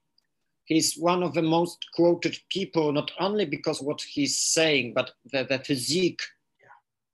[0.65, 5.45] He's one of the most quoted people, not only because what he's saying, but the,
[5.45, 6.21] the physique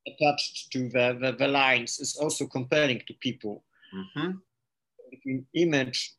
[0.07, 3.65] attached to the, the, the, lines is also compelling to people.
[3.95, 4.33] Mm-hmm.
[5.25, 6.15] The image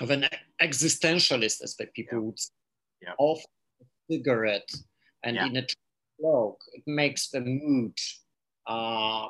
[0.00, 0.26] of an
[0.62, 2.24] existentialist, as the people yeah.
[2.24, 2.50] would say,
[3.02, 3.12] yeah.
[3.18, 3.38] of
[3.80, 4.70] a cigarette
[5.24, 5.46] and yeah.
[5.46, 5.66] in a
[6.20, 7.96] cloak, it makes the mood,
[8.66, 9.28] uh,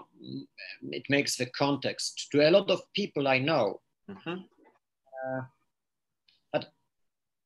[0.91, 3.81] it makes the context to a lot of people I know.
[4.11, 4.31] Mm-hmm.
[4.31, 5.41] Uh,
[6.53, 6.67] but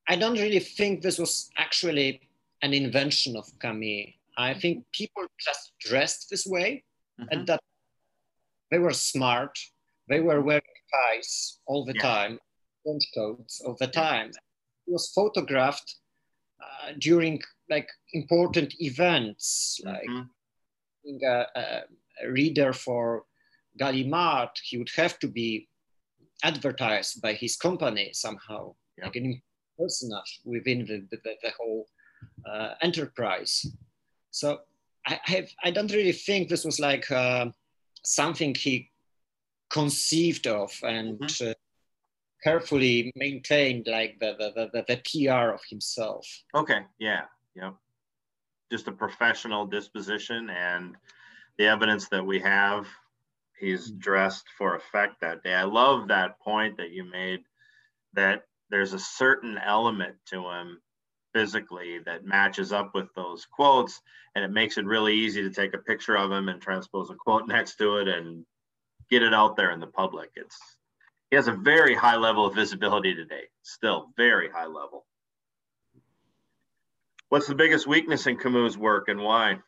[0.08, 2.20] I don't really think this was actually
[2.62, 4.10] an invention of Camus.
[4.37, 6.85] I think people just dressed this way
[7.20, 7.28] mm-hmm.
[7.30, 7.61] and that
[8.70, 9.59] they were smart.
[10.09, 10.62] They were wearing
[10.93, 12.03] ties all the yeah.
[12.03, 12.39] time,
[12.85, 14.28] trench coats all the time.
[14.87, 15.97] It was photographed
[16.61, 21.24] uh, during like important events, like mm-hmm.
[21.24, 21.83] a, a,
[22.22, 23.24] a, reader for
[23.78, 25.68] Gallimard, he would have to be
[26.45, 29.07] advertised by his company somehow, yeah.
[29.07, 29.41] like an
[29.78, 31.87] personage within the, the, the whole
[32.47, 33.66] uh, enterprise.
[34.33, 34.61] So
[35.07, 37.47] I have I don't really think this was like uh,
[38.03, 38.91] something he
[39.70, 41.51] conceived of and mm-hmm.
[41.51, 41.55] uh,
[42.43, 46.26] carefully maintained like the, the, the, the PR of himself.
[46.55, 47.22] Okay, yeah,
[47.55, 47.70] yeah.
[48.70, 50.97] Just a professional disposition and
[51.59, 52.87] the evidence that we have,
[53.59, 53.99] he's mm-hmm.
[53.99, 55.55] dressed for effect that day.
[55.55, 57.41] I love that point that you made
[58.14, 60.80] that there's a certain element to him
[61.33, 64.01] physically that matches up with those quotes
[64.35, 67.14] and it makes it really easy to take a picture of him and transpose a
[67.14, 68.45] quote next to it and
[69.11, 70.30] get it out there in the public.
[70.37, 70.59] It's
[71.30, 75.07] he has a very high level of visibility today still very high level.
[77.28, 79.59] What's the biggest weakness in camus work and why?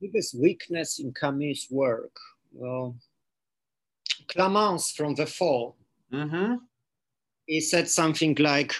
[0.00, 2.16] Biggest weakness in camus work?
[2.52, 2.96] Well
[4.28, 5.76] Clamence from the fall.
[6.12, 6.54] Mm-hmm.
[7.46, 8.72] he said something like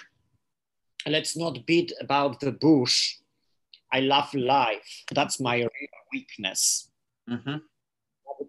[1.07, 3.17] let's not beat about the bush.
[3.91, 5.03] I love life.
[5.13, 6.89] That's my real weakness.
[7.29, 7.57] Mm-hmm.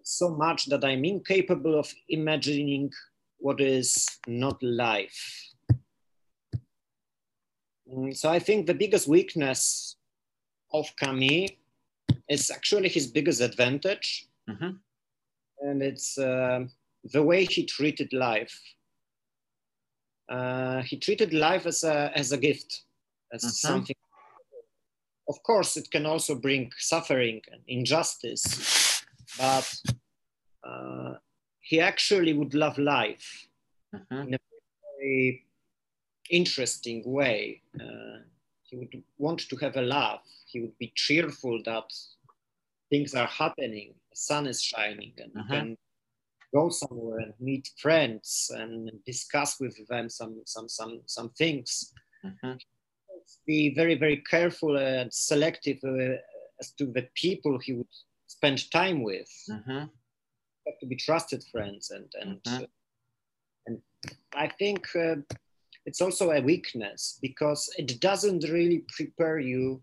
[0.03, 2.91] so much that I'm incapable of imagining
[3.39, 5.49] what is not life.
[7.91, 9.97] Mm, so I think the biggest weakness
[10.71, 11.51] of Camus
[12.29, 14.27] is actually his biggest advantage.
[14.49, 14.69] Mm-hmm.
[15.61, 16.65] And it's uh,
[17.03, 18.57] the way he treated life
[20.29, 22.83] uh, he treated life as a, as a gift,
[23.33, 23.49] as mm-hmm.
[23.49, 23.95] something.
[25.27, 29.03] Of course, it can also bring suffering and injustice,
[29.37, 29.71] but
[30.63, 31.13] uh,
[31.59, 33.47] he actually would love life
[33.95, 34.27] mm-hmm.
[34.27, 34.39] in a
[34.97, 35.45] very
[36.29, 37.61] interesting way.
[37.79, 38.23] Uh,
[38.63, 40.21] he would want to have a laugh.
[40.45, 41.91] He would be cheerful that
[42.89, 45.73] things are happening, the sun is shining, and mm-hmm.
[46.53, 51.93] Go somewhere and meet friends and discuss with them some some some some things.
[52.25, 52.53] Mm-hmm.
[53.45, 56.17] Be very very careful and selective uh,
[56.59, 57.87] as to the people he would
[58.27, 59.29] spend time with.
[59.49, 59.85] Mm-hmm.
[60.67, 62.63] Have to be trusted friends and and mm-hmm.
[62.63, 62.67] uh,
[63.67, 63.81] and
[64.33, 65.15] I think uh,
[65.85, 69.81] it's also a weakness because it doesn't really prepare you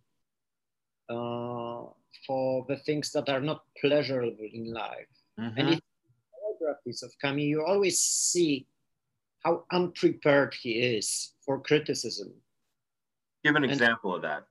[1.09, 1.85] uh,
[2.27, 5.07] for the things that are not pleasurable in life.
[5.39, 5.59] Mm-hmm.
[5.59, 5.83] And it
[6.67, 8.67] biographies of Camus, you always see
[9.45, 12.33] how unprepared he is for criticism.
[13.45, 14.45] Give an example of that.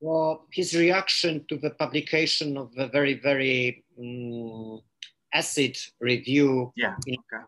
[0.00, 4.80] Well, his reaction to the publication of the very, very um,
[5.32, 6.94] acid review yeah.
[7.06, 7.44] in, okay.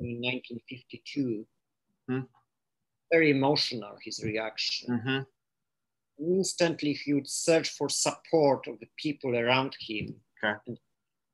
[0.00, 1.46] in 1952.
[2.08, 2.20] Hmm.
[3.12, 5.00] Very emotional, his reaction.
[5.00, 6.32] Mm-hmm.
[6.32, 10.14] Instantly, he would search for support of the people around him.
[10.44, 10.56] Okay.
[10.66, 10.78] And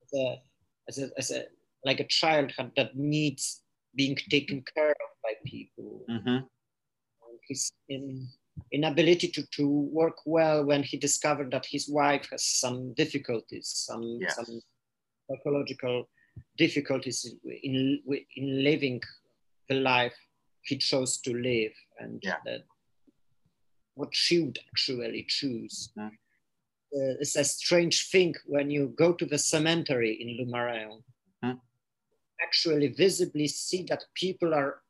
[0.02, 0.42] as a,
[0.88, 1.44] as a, as a,
[1.86, 3.62] like a child that needs
[3.94, 6.04] being taken care of by people.
[6.10, 6.38] Mm-hmm.
[7.48, 8.28] His in,
[8.72, 14.18] inability to, to work well when he discovered that his wife has some difficulties, some,
[14.20, 14.36] yes.
[14.36, 14.60] some
[15.28, 16.08] psychological
[16.58, 18.00] difficulties in,
[18.36, 19.00] in living
[19.68, 20.14] the life
[20.62, 22.36] he chose to live and yeah.
[22.44, 22.62] that
[23.94, 25.92] what she would actually choose.
[25.98, 26.08] Mm.
[26.08, 31.02] Uh, it's a strange thing when you go to the cemetery in Lourmarin,
[31.44, 31.58] mm.
[32.42, 34.82] Actually visibly see that people are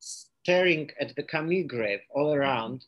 [0.00, 2.84] staring at the Camus grave all around,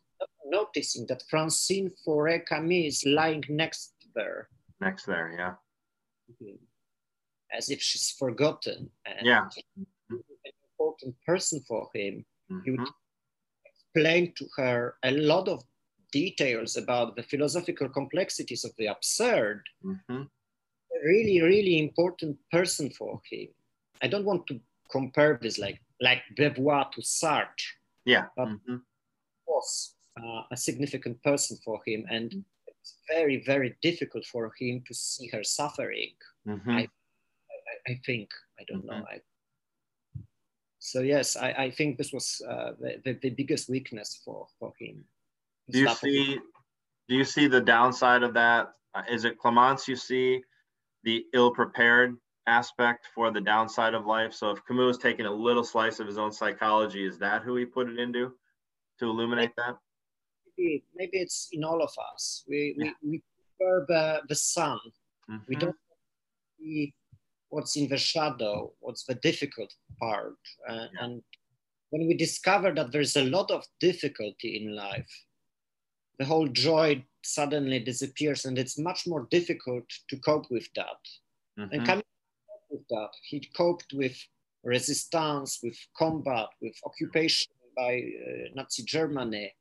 [0.46, 4.48] noticing that Francine Faure Camus is lying next there.
[4.80, 5.54] Next there, yeah.
[7.56, 8.90] As if she's forgotten.
[9.06, 9.48] And yeah.
[10.10, 10.24] An
[10.78, 12.24] important person for him.
[12.50, 12.60] Mm-hmm.
[12.64, 12.88] He would
[13.64, 15.62] explain to her a lot of
[16.12, 19.62] details about the philosophical complexities of the absurd.
[19.84, 20.22] Mm-hmm.
[20.22, 23.48] A really, really important person for him.
[24.02, 27.64] I don't want to compare this like like Beauvoir to Sartre.
[28.04, 28.26] Yeah.
[28.36, 28.76] But mm-hmm.
[29.46, 34.94] was uh, a significant person for him, and it's very, very difficult for him to
[34.94, 36.12] see her suffering.
[36.46, 36.70] Mm-hmm.
[36.70, 38.30] I, I, I, think
[38.60, 39.04] I don't know.
[39.10, 39.20] I,
[40.78, 44.72] so yes, I, I think this was uh, the, the, the, biggest weakness for, for
[44.78, 45.04] him.
[45.70, 46.38] Do you see?
[47.08, 48.72] Do you see the downside of that?
[48.94, 50.42] Uh, is it Clamence you see
[51.02, 52.16] the ill-prepared
[52.46, 54.32] aspect for the downside of life?
[54.32, 57.56] So if Camus is taking a little slice of his own psychology, is that who
[57.56, 58.32] he put it into
[58.98, 59.76] to illuminate that?
[60.58, 62.44] Maybe, maybe it's in all of us.
[62.48, 62.92] We, yeah.
[63.02, 63.22] we, we
[63.58, 64.78] prefer the, the sun.
[65.30, 65.44] Mm-hmm.
[65.48, 65.76] We don't
[66.58, 66.94] see
[67.48, 70.36] what's in the shadow, what's the difficult part.
[70.68, 71.04] Uh, yeah.
[71.04, 71.22] And
[71.90, 75.10] when we discover that there's a lot of difficulty in life,
[76.18, 81.00] the whole joy suddenly disappears and it's much more difficult to cope with that.
[81.58, 81.72] Mm-hmm.
[81.72, 82.04] And coming
[82.90, 84.16] that, he coped with
[84.64, 89.52] resistance, with combat, with occupation by uh, Nazi Germany,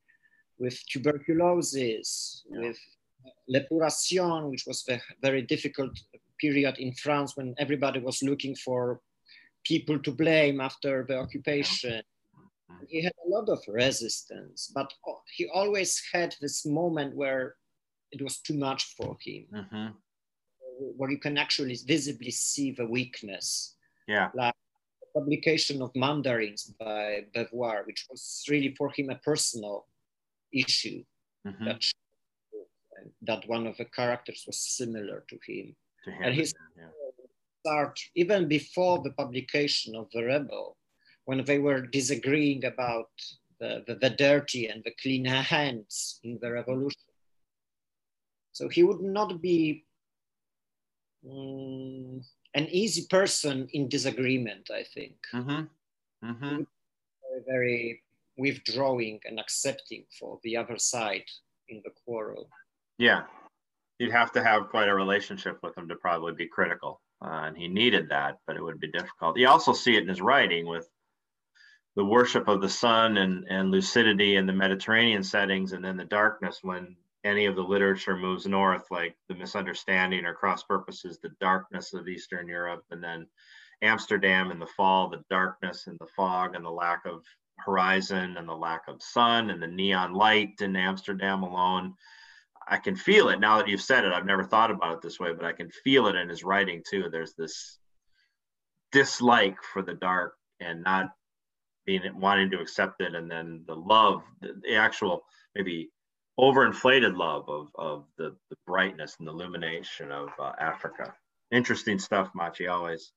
[0.57, 2.59] with tuberculosis, yeah.
[2.59, 2.79] with
[3.47, 5.91] l'épuration, which was a very difficult
[6.39, 9.01] period in France when everybody was looking for
[9.63, 12.01] people to blame after the occupation.
[12.89, 14.91] He had a lot of resistance, but
[15.35, 17.55] he always had this moment where
[18.11, 19.87] it was too much for him, mm-hmm.
[20.79, 23.75] Where you can actually visibly see the weakness.
[24.07, 24.29] Yeah.
[24.33, 24.55] Like
[25.01, 29.87] the publication of Mandarins by Beauvoir, which was really for him a personal
[30.53, 31.03] issue.
[31.47, 31.65] Mm-hmm.
[31.65, 31.83] That,
[33.21, 35.75] that one of the characters was similar to him.
[36.05, 36.85] To him, and his yeah.
[37.61, 40.77] start even before the publication of the Rebel,
[41.25, 43.09] when they were disagreeing about
[43.59, 47.01] the, the, the dirty and the clean hands in the revolution.
[48.53, 49.85] So he would not be
[51.29, 52.21] um,
[52.53, 55.15] an easy person in disagreement, I think.
[55.33, 56.29] Mm-hmm.
[56.29, 56.63] Mm-hmm.
[56.63, 58.03] Very, very
[58.37, 61.25] withdrawing and accepting for the other side
[61.69, 62.49] in the quarrel.
[62.97, 63.23] Yeah,
[63.99, 67.01] you'd have to have quite a relationship with him to probably be critical.
[67.23, 69.37] Uh, and he needed that, but it would be difficult.
[69.37, 70.89] You also see it in his writing with
[71.95, 76.05] the worship of the sun and, and lucidity in the Mediterranean settings, and then the
[76.05, 76.95] darkness when
[77.25, 82.07] any of the literature moves north, like the misunderstanding or cross purposes, the darkness of
[82.07, 83.25] Eastern Europe, and then
[83.81, 87.23] Amsterdam in the fall, the darkness and the fog and the lack of
[87.57, 91.95] horizon and the lack of sun and the neon light in Amsterdam alone.
[92.67, 94.13] I can feel it now that you've said it.
[94.13, 96.83] I've never thought about it this way, but I can feel it in his writing
[96.87, 97.09] too.
[97.11, 97.79] There's this
[98.91, 101.11] dislike for the dark and not
[101.85, 105.23] being wanting to accept it, and then the love, the, the actual
[105.53, 105.89] maybe
[106.39, 111.13] overinflated love of, of the, the brightness and the illumination of uh, Africa.
[111.51, 113.11] Interesting stuff, Maciej, always.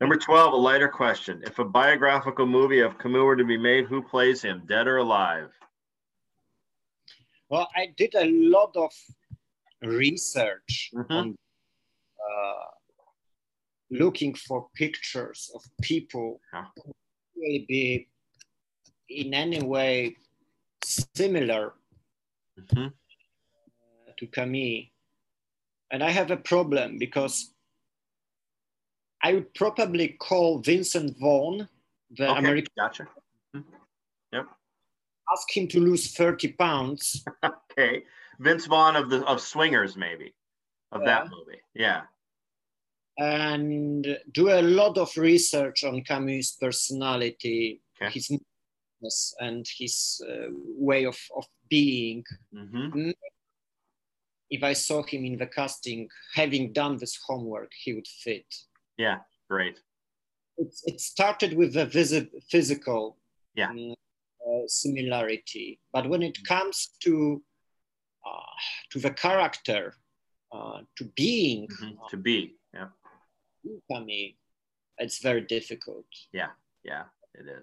[0.00, 1.42] Number 12, a lighter question.
[1.46, 4.98] If a biographical movie of Camus were to be made, who plays him, dead or
[4.98, 5.50] alive?
[7.48, 8.90] Well, I did a lot of
[9.82, 11.10] research Mhm.
[11.10, 11.36] on
[12.30, 12.64] uh,
[13.90, 16.66] looking for pictures of people Yeah.
[16.84, 16.92] who
[17.36, 18.08] really be
[19.10, 20.16] in any way
[20.82, 21.74] similar
[22.58, 22.92] Mhm.
[24.16, 24.86] to Camus.
[25.90, 27.52] And I have a problem because
[29.22, 31.68] I would probably call Vincent Vaughn
[32.10, 32.72] the okay, American.
[32.76, 33.08] Gotcha.
[33.56, 33.64] Mhm.
[34.32, 34.46] Yep.
[35.32, 37.24] Ask him to lose 30 pounds.
[37.76, 38.04] Okay.
[38.38, 40.32] Vince Vaughn of the of Swingers, maybe,
[40.92, 41.60] of that movie.
[41.74, 42.06] Yeah.
[43.16, 48.10] and do a lot of research on Camus' personality, Okay.
[48.12, 48.28] his
[49.40, 50.48] and his uh,
[50.88, 52.24] way of, of being.
[52.52, 53.10] hmm
[54.50, 58.46] If I saw him in the casting, having done this homework, he would fit.
[58.98, 59.18] Yeah.
[59.48, 59.76] Great.
[60.56, 63.16] It, it started with the visi- physical
[63.56, 63.70] Yeah.
[63.72, 63.92] mm,
[64.46, 67.42] uh, similarity, but when it comes to
[68.26, 68.56] uh,
[68.90, 69.94] to the character,
[70.52, 72.08] uh, to being Mhm.
[72.10, 72.56] To be.
[72.72, 72.88] Yeah.
[74.98, 76.06] It's very difficult.
[76.32, 76.52] Yeah.
[76.84, 77.62] Yeah, it is.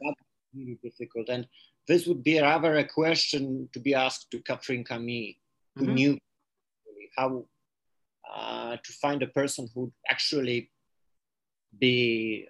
[0.54, 1.30] Really difficult.
[1.30, 1.48] And
[1.88, 5.36] this would be rather a question to be asked to Catherine Camus,
[5.76, 5.94] who Mhm.
[5.94, 6.18] knew
[7.18, 7.46] how
[8.30, 10.72] uh, to find a person who would actually
[11.78, 12.48] be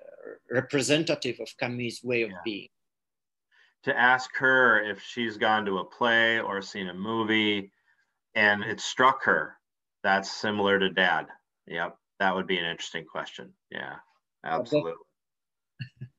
[0.51, 2.41] representative of Camus' way of Yeah.
[2.43, 2.69] being.
[3.83, 7.71] to ask her if she's gone to a play or seen a movie
[8.35, 9.59] and it struck her
[10.03, 11.27] that's similar to dad
[11.65, 13.97] yep that would be an interesting question yeah
[14.43, 14.93] absolutely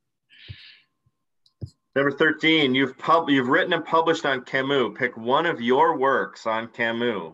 [1.94, 6.46] number 13 you've pub you've written and published on camus pick one of your works
[6.46, 7.32] on camus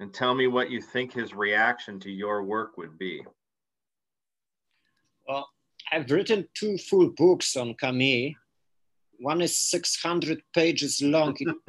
[0.00, 3.22] and tell me what you think his reaction to your work would be
[5.26, 5.46] Well,
[5.92, 8.34] I've written two full books on Camus.
[9.20, 11.36] One is 600 pages long.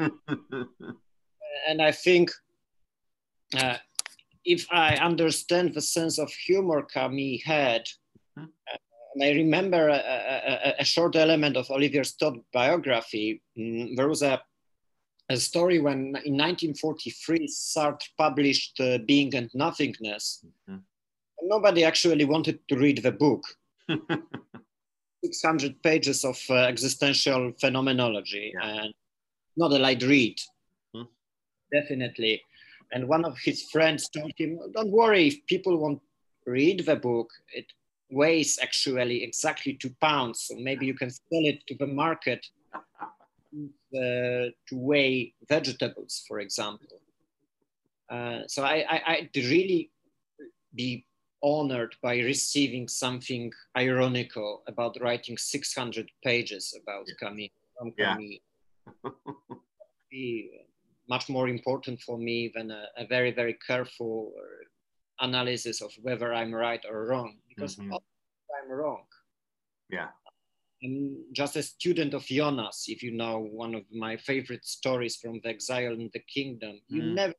[1.68, 2.32] and I think
[3.58, 3.78] uh,
[4.46, 7.84] if I understand the sense of humor Camus had,
[8.38, 8.48] Mhm.
[8.72, 8.78] uh,
[9.22, 13.42] I remember a, a, a- short element of Olivier Todd's biography.
[13.58, 14.42] mm, there was a,
[15.30, 20.46] a story when in 1943 Sartre published uh, Being and Nothingness.
[20.70, 20.82] Mhm.
[21.44, 23.44] Nobody actually wanted to read the book.
[25.24, 28.84] 600 pages of uh, existential phenomenology Yeah.
[28.84, 28.94] and
[29.58, 30.38] not a light read
[30.96, 31.04] Hmm.
[31.72, 32.42] definitely
[32.94, 36.02] and one of his friends told him don't worry if people won't
[36.46, 37.66] read the book it
[38.12, 42.46] weighs actually exactly two pounds so maybe you can sell it to the market
[43.96, 47.00] uh, to weigh vegetables for example
[48.10, 49.92] uh, so I, I, i'd really
[50.76, 51.06] be
[51.42, 57.16] honored by receiving something ironical about writing 600 pages about Yeah.
[57.20, 57.50] Camus.
[57.78, 58.18] From Yeah.
[61.10, 66.34] Much more important for me than a, a very, very careful uh, analysis of whether
[66.34, 67.92] I'm right or wrong, because Mhm.
[67.92, 68.06] often
[68.64, 69.06] I'm wrong.
[69.90, 70.10] yeah
[70.84, 75.42] I'm just a student of Jonas, if you know one of my favorite stories from
[75.42, 76.82] the exile in the kingdom.
[76.88, 77.16] You Mm.
[77.16, 77.34] never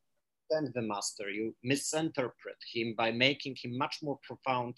[0.52, 4.76] understand the master, you misinterpret him by making him much more profound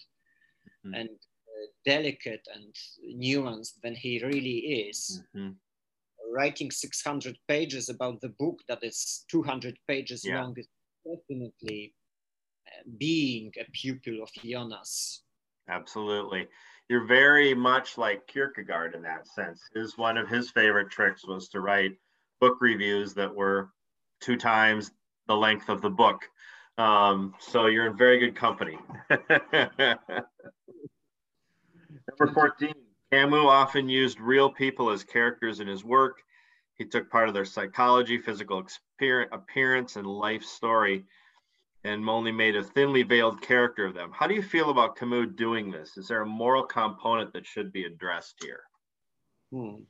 [0.85, 0.93] Mhm.
[0.95, 2.73] and uh, delicate and
[3.21, 5.21] nuanced than he really is.
[5.35, 5.59] Mhm.
[6.31, 10.35] Writing 600 pages about the book that is 200 pages Yeah.
[10.35, 10.69] long is
[11.05, 11.93] definitely
[12.67, 15.22] uh, being a pupil of Jonas.
[15.67, 16.47] Absolutely.
[16.89, 19.61] You're very much like Kierkegaard in that sense.
[19.73, 21.93] His one of his favorite tricks was to write
[22.39, 23.69] book reviews that were
[24.19, 24.91] two times
[25.27, 26.29] the length of the book.
[26.77, 28.77] Um, so you're in very good company.
[29.09, 29.99] Number
[32.33, 32.73] 14,
[33.11, 36.21] Camus often used real people as characters in his work.
[36.75, 38.65] He took part of their psychology, physical
[39.31, 41.05] appearance, and life story
[41.83, 44.11] and only made a thinly veiled character of them.
[44.13, 45.97] How do you feel about Camus doing this?
[45.97, 48.61] Is there a moral component that should be addressed here?
[49.51, 49.83] Hmm.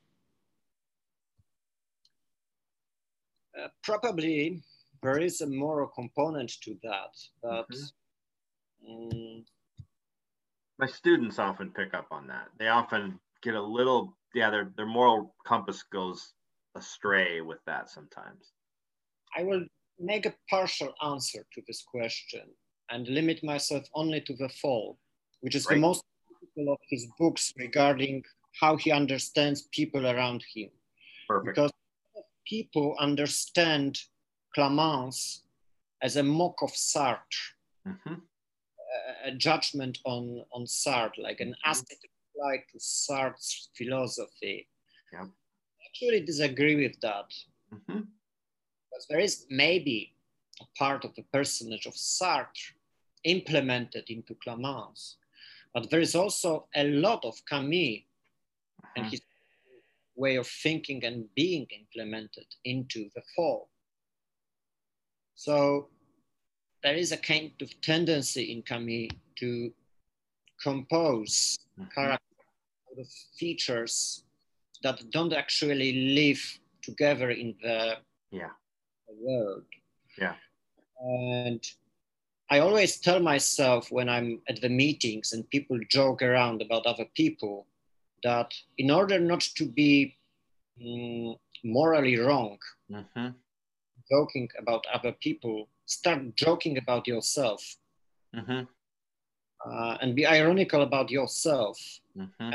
[3.60, 4.64] Uh, probably
[5.04, 7.12] there is a moral component to that,
[7.44, 7.70] but
[8.90, 9.44] mm,
[10.80, 12.48] My students often pick up on that.
[12.58, 16.34] They often get a little, yeah, their, their moral compass goes
[16.76, 18.54] astray with that sometimes.
[19.38, 19.66] I will
[20.00, 22.46] make a partial answer to this question
[22.90, 25.00] and limit myself only to the fall,
[25.42, 25.76] which is Right.
[25.76, 26.04] the most
[26.68, 28.24] of his books regarding
[28.60, 30.70] how he understands people around him.
[31.28, 31.56] Perfect.
[31.56, 31.72] Because
[32.46, 34.00] people understand
[34.56, 35.44] Clamence
[36.02, 37.56] as a mock of Sartre,
[37.88, 38.22] Mhm.
[39.24, 41.72] a, a judgment on, on Sartre, like an Mhm.
[41.72, 44.68] aesthetic applied to Sartre's philosophy.
[45.12, 45.26] Yeah.
[45.26, 47.34] I actually disagree with that.
[47.72, 48.08] Mhm.
[48.94, 50.14] Because there is maybe
[50.62, 52.74] a part of the personage of Sartre
[53.24, 55.16] implemented into Clamence,
[55.74, 58.02] but there is also a lot of Camus
[58.96, 59.12] and Mhm.
[59.12, 59.22] his
[60.16, 63.70] way of thinking and being implemented into the fall.
[65.36, 65.90] So
[66.84, 69.74] there is a kind of tendency in Camus to
[70.62, 71.90] compose Mhm.
[71.90, 72.20] characters
[72.98, 74.24] of features
[74.84, 78.54] that don't actually live together in the yeah
[79.12, 79.64] world.
[80.18, 80.36] Yeah.
[81.00, 81.62] And
[82.50, 87.06] I always tell myself when I'm at the meetings and people joke around about other
[87.16, 87.68] people
[88.24, 90.16] that in order not to be
[90.82, 92.58] mm, morally wrong,
[92.92, 93.30] mm-hmm.
[94.10, 97.76] joking about other people, start joking about yourself.
[98.36, 98.64] Mm-hmm.
[99.66, 101.80] Uh, and be ironical about yourself.
[102.18, 102.54] Mm-hmm.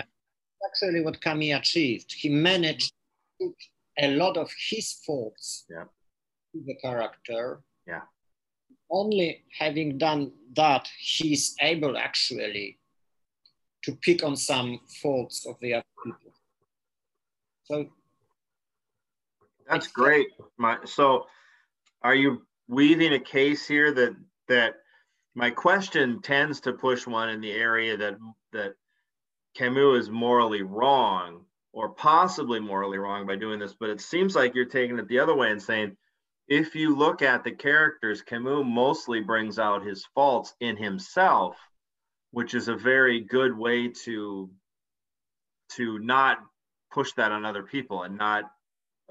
[0.66, 2.92] Actually, what Camus achieved, he managed
[3.40, 3.56] to put
[3.98, 5.84] a lot of his faults yeah.
[6.66, 7.60] The character.
[7.86, 8.02] Yeah.
[8.90, 12.78] Only having done that, he's able actually
[13.84, 16.32] to pick on some faults of the other people.
[17.64, 17.86] So
[19.68, 20.28] that's great.
[20.56, 21.26] My, so
[22.02, 24.16] are you weaving a case here that
[24.48, 24.74] that
[25.34, 28.16] my question tends to push one in the area that
[28.52, 28.74] that
[29.54, 34.54] Camus is morally wrong or possibly morally wrong by doing this, but it seems like
[34.54, 35.96] you're taking it the other way and saying
[36.48, 41.56] if you look at the characters, Camus mostly brings out his faults in himself,
[42.30, 44.50] which is a very good way to
[45.76, 46.38] to not
[46.90, 48.44] push that on other people and not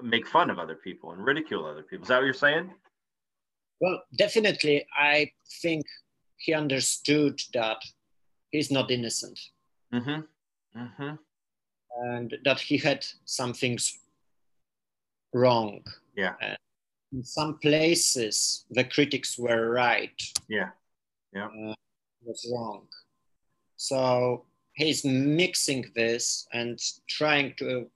[0.02, 2.02] make fun of other people and ridicule other people.
[2.02, 2.72] Is that what you're saying?
[3.80, 5.30] Well, definitely, I
[5.62, 5.86] think
[6.36, 7.76] he understood that
[8.50, 9.38] he's not innocent.
[9.94, 10.80] Mm-hmm.
[10.80, 11.14] Mm-hmm.
[12.02, 13.98] And that he had some things
[15.32, 15.84] wrong.
[16.16, 16.34] Yeah.
[16.42, 16.54] Uh,
[17.12, 20.20] in some places, the critics were right.
[20.48, 20.70] Yeah.
[21.34, 21.46] Yeah.
[21.46, 21.74] Uh,
[22.22, 22.86] was wrong.
[23.76, 24.44] So
[24.74, 26.78] he's mixing this and
[27.08, 27.88] trying to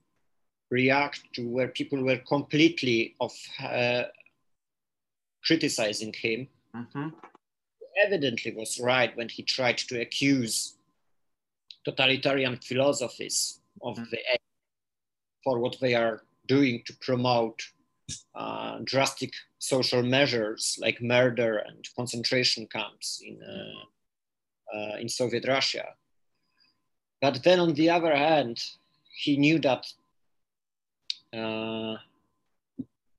[0.71, 3.33] react to where people were completely of
[3.63, 4.05] uh,
[5.45, 6.49] criticizing him.
[6.75, 7.09] Mm-hmm
[7.97, 10.75] evidently was right when he tried to accuse
[11.85, 14.05] totalitarian philosophies of mm-hmm.
[14.11, 14.19] the
[15.45, 17.61] for what they are doing to promote
[18.35, 25.87] uh, drastic social measures like murder and concentration camps in, uh, uh, in Soviet Russia.
[27.21, 28.63] But then, on the other hand,
[29.15, 29.87] he knew that
[31.33, 31.97] uh,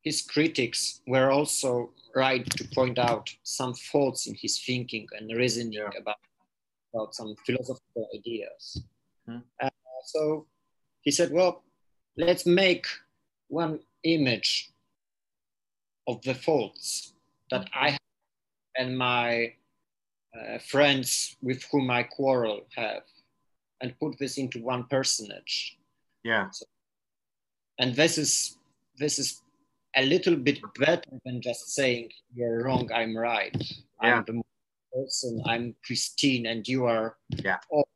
[0.01, 5.73] his critics were also right to point out some faults in his thinking and reasoning
[5.73, 5.89] yeah.
[5.99, 6.17] about,
[6.93, 8.83] about some philosophical ideas.
[9.25, 9.37] Hmm.
[9.61, 9.69] Uh,
[10.05, 10.47] so
[11.01, 11.63] he said, well,
[12.17, 12.85] let's make
[13.47, 14.72] one image
[16.07, 17.13] of the faults
[17.51, 17.99] that I have
[18.77, 19.53] and my
[20.35, 23.03] uh, friends with whom I quarrel have
[23.81, 25.77] and put this into one personage.
[26.23, 26.49] Yeah.
[26.51, 26.65] So,
[27.79, 28.57] and this is
[28.97, 29.41] this is
[29.95, 33.55] a little bit better than just saying you're wrong, I'm right.
[34.01, 34.17] Yeah.
[34.17, 34.41] I'm the
[34.93, 37.57] person, I'm Christine, and you are yeah.
[37.69, 37.87] all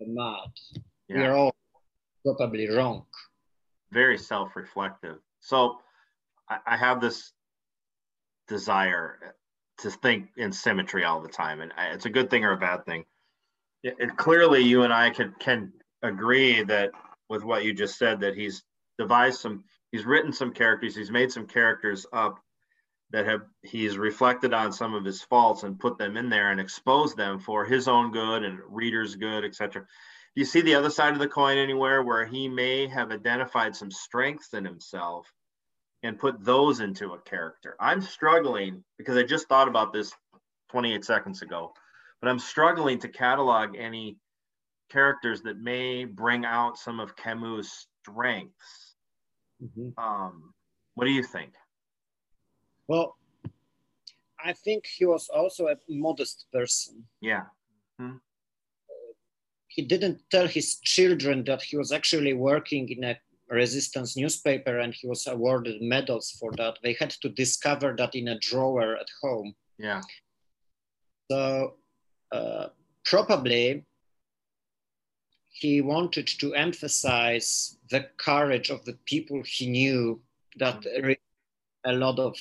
[0.00, 0.50] mad.
[1.08, 1.16] Yeah.
[1.18, 1.54] We're all
[2.24, 3.06] probably wrong.
[3.92, 5.18] Very self-reflective.
[5.40, 5.78] So
[6.50, 7.32] I, I have this
[8.48, 9.34] desire
[9.78, 12.84] to think in symmetry all the time, and it's a good thing or a bad
[12.86, 13.04] thing.
[13.82, 15.72] It, it, clearly, you and I can can
[16.02, 16.90] agree that
[17.28, 18.62] with what you just said that he's
[18.98, 22.38] devised some he's written some characters, he's made some characters up
[23.10, 26.60] that have he's reflected on some of his faults and put them in there and
[26.60, 29.82] exposed them for his own good and readers' good, etc.
[29.82, 33.76] Do you see the other side of the coin anywhere where he may have identified
[33.76, 35.32] some strengths in himself
[36.02, 37.76] and put those into a character?
[37.80, 40.12] I'm struggling because I just thought about this
[40.70, 41.72] 28 seconds ago,
[42.20, 44.16] but I'm struggling to catalog any
[44.90, 48.86] characters that may bring out some of Camus' strengths
[49.62, 49.98] Mm-hmm.
[50.02, 50.54] Um,
[50.94, 51.52] what do you think?
[52.88, 53.16] Well,
[54.44, 57.04] I think he was also a modest person.
[57.20, 57.44] Yeah.
[58.00, 58.16] Mm-hmm.
[59.68, 63.18] He didn't tell his children that he was actually working in a
[63.48, 66.78] resistance newspaper and he was awarded medals for that.
[66.82, 69.54] They had to discover that in a drawer at home.
[69.78, 70.02] Yeah.
[71.30, 71.74] So
[72.32, 72.68] uh,
[73.04, 73.84] probably
[75.48, 80.20] he wanted to emphasize the courage of the people he knew
[80.58, 80.84] that
[81.84, 82.36] a lot of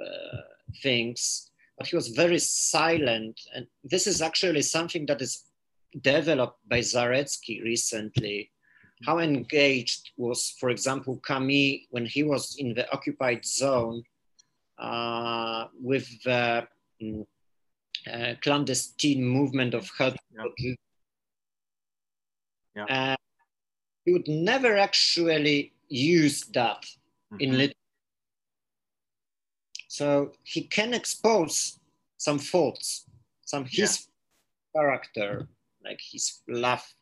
[0.00, 0.36] uh,
[0.82, 5.44] things but he was very silent and this is actually something that is
[6.02, 8.50] developed by zaretsky recently
[9.06, 14.02] how engaged was for example camus when he was in the occupied zone
[14.78, 16.66] uh, with the
[17.02, 17.26] mm,
[18.12, 20.74] uh, clandestine movement of help yeah
[22.74, 22.84] yeah.
[22.84, 23.16] Uh,
[24.04, 26.82] he would never actually use that
[27.32, 27.40] mm-hmm.
[27.40, 27.74] in literature.
[29.88, 31.78] So he can expose
[32.16, 33.06] some faults,
[33.44, 34.06] some his
[34.74, 34.80] yeah.
[34.80, 35.48] character,
[35.84, 36.99] like his laugh, uh,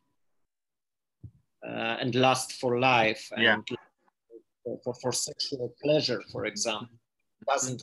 [1.62, 3.56] and lust for life and Yeah.
[4.64, 6.96] for, for, for sexual pleasure, for example,
[7.46, 7.82] doesn't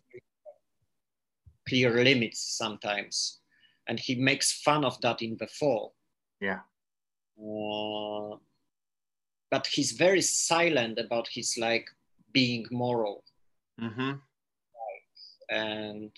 [1.67, 3.41] clear limits sometimes.
[3.87, 5.95] And he makes fun of that in the fall.
[6.41, 6.61] Yeah.
[7.37, 8.37] Uh,
[9.51, 11.87] but he's very silent about his like
[12.31, 13.23] being moral.
[13.79, 14.13] Mm-hmm.
[15.49, 16.11] And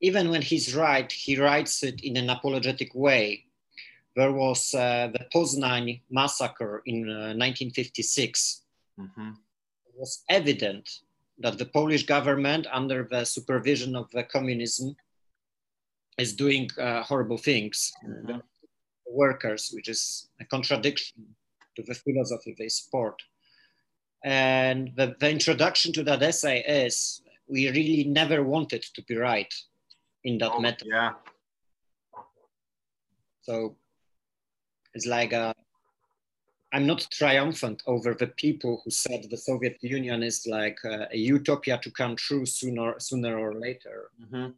[0.00, 3.44] even when he's right, he writes it in an apologetic way.
[4.18, 8.62] There was uh, the Poznań massacre in uh, 1956.
[8.98, 9.30] Mm-hmm.
[9.86, 10.90] It was evident
[11.38, 14.96] that the Polish government, under the supervision of the communism,
[16.18, 17.92] is doing uh, horrible things.
[18.04, 18.42] Mhm.
[19.06, 21.36] Workers, which is a contradiction
[21.76, 23.22] to the philosophy they support.
[24.24, 29.54] And the, the introduction to that essay is we really never wanted to be right
[30.24, 30.86] in that Oh, matter.
[30.88, 31.12] yeah.
[33.42, 33.76] So
[34.98, 35.54] it's like a,
[36.72, 41.16] I'm not triumphant over the people who said the Soviet Union is like a, a
[41.16, 44.10] utopia to come true sooner, sooner or later.
[44.20, 44.48] Mm-hmm.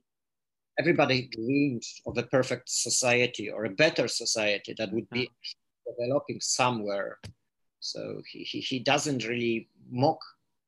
[0.78, 5.90] Everybody dreamed of a perfect society or a better society that would be mm-hmm.
[5.90, 7.18] developing somewhere.
[7.80, 10.20] So he, he, he doesn't really mock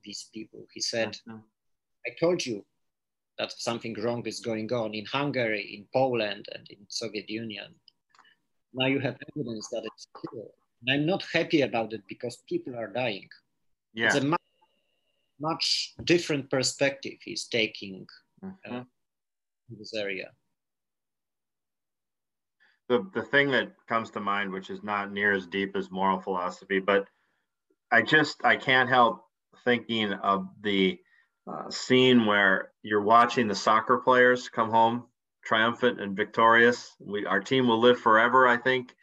[0.04, 0.66] these people.
[0.74, 1.38] He said, mm-hmm.
[2.06, 2.62] I told you
[3.38, 7.74] that something wrong is going on in Hungary, in Poland, and in Soviet Union.
[8.74, 10.48] Now you have evidence that it's true.
[10.86, 13.28] And I'm not happy about it because people are dying.
[13.94, 14.06] Yeah.
[14.06, 14.40] It's a much,
[15.40, 18.06] much different perspective he's taking
[18.42, 18.86] Mhm.
[19.70, 20.32] in this area.
[22.88, 26.20] the the thing that comes to mind, which is not near as deep as moral
[26.20, 27.08] philosophy, but
[27.90, 29.24] I just I can't help
[29.64, 31.00] thinking of the
[31.46, 35.06] uh, scene where you're watching the soccer players come home
[35.44, 36.94] triumphant and victorious.
[37.00, 38.46] We our team will live forever.
[38.46, 38.94] I think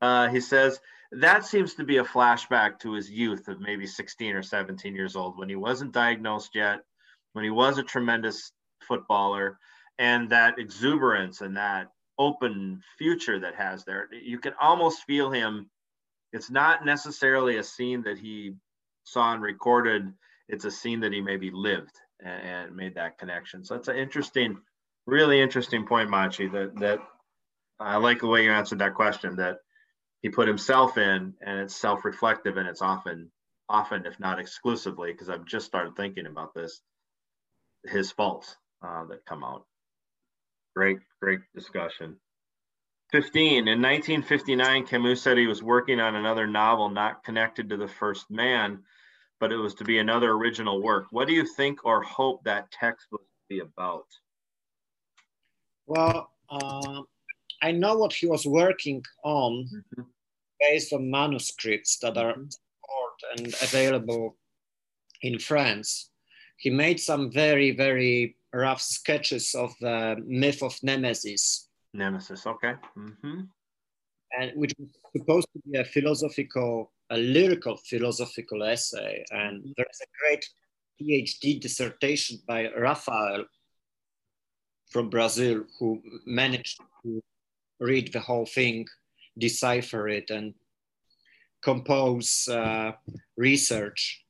[0.00, 0.80] uh, he says
[1.12, 5.16] that seems to be a flashback to his youth of maybe 16 or 17 years
[5.16, 6.80] old when he wasn't diagnosed yet,
[7.32, 9.58] when he was a tremendous footballer,
[9.98, 11.88] and that exuberance and that
[12.18, 14.08] open future that has there.
[14.12, 15.70] You can almost feel him.
[16.32, 18.54] It's not necessarily a scene that he
[19.04, 20.12] saw and recorded.
[20.48, 23.64] It's a scene that he maybe lived and, and made that connection.
[23.64, 24.58] So it's an interesting,
[25.08, 26.52] really interesting point, Maciej.
[26.52, 26.98] That that
[27.80, 29.36] I like the way you answered that question.
[29.36, 29.58] That
[30.22, 33.30] he put himself in, and it's self-reflective, and it's often,
[33.68, 36.80] often if not exclusively, because I've just started thinking about this,
[37.86, 39.64] his faults uh, that come out.
[40.74, 42.16] Great, great discussion.
[43.12, 43.68] 15.
[43.68, 48.30] In 1959, Camus said he was working on another novel not connected to the first
[48.30, 48.82] man,
[49.40, 51.06] but it was to be another original work.
[51.10, 54.04] What do you think or hope that text was to be about?
[55.88, 57.02] Well, uh,
[57.62, 60.06] I know what he was working on Mhm.
[60.60, 62.52] based on manuscripts that are Mhm.
[62.52, 64.36] stored and available
[65.22, 66.10] in France.
[66.58, 72.46] He made some very, very rough sketches of the myth of Nemesis, Nemesis.
[72.46, 72.74] Okay.
[72.94, 73.44] hmm
[74.38, 79.24] and which was supposed to be a philosophical, a lyrical philosophical essay.
[79.30, 80.44] And there's a great
[81.00, 83.46] PhD dissertation by Rafael
[84.90, 87.22] from Brazil who managed to
[87.80, 88.86] read the whole thing,
[89.38, 90.54] decipher it, and
[91.62, 92.92] compose uh,
[93.36, 94.24] research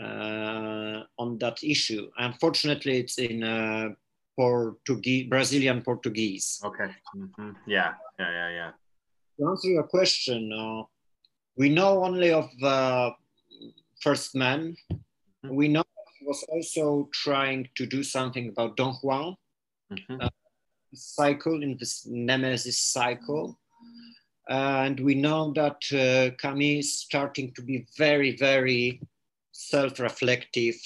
[0.00, 2.08] uh, on that issue.
[2.18, 3.88] Unfortunately, it's in uh,
[4.36, 6.60] Portuguese, Brazilian Portuguese.
[6.64, 6.90] Okay.
[7.12, 7.94] hmm Yeah.
[8.18, 8.30] Yeah.
[8.30, 8.50] Yeah.
[8.50, 8.70] Yeah.
[9.38, 10.82] To answer your question, uh,
[11.56, 13.10] we know only of the
[14.00, 14.76] first man.
[15.42, 15.84] We know
[16.18, 19.36] he was also trying to do something about Don Juan
[19.90, 20.26] hmm
[20.94, 23.58] cycle in this Nemesis cycle.
[24.48, 29.00] and we know that uh, Camus is starting to be very, very
[29.52, 30.76] self-reflective.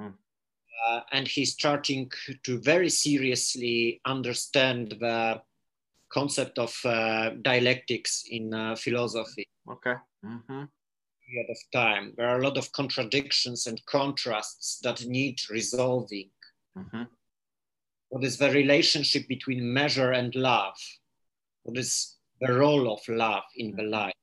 [0.00, 0.08] Hmm.
[0.88, 2.10] Uh, and he's starting
[2.44, 5.42] to very seriously understand the
[6.10, 9.94] concept of uh, dialectics in uh, philosophy Okay.
[10.24, 10.64] hmm
[11.28, 12.14] period of time.
[12.16, 16.30] There are a lot of contradictions and contrasts that need resolving.
[16.74, 17.02] hmm
[18.08, 20.76] What is the relationship between measure and love?
[21.64, 24.14] What is the role of love in the life?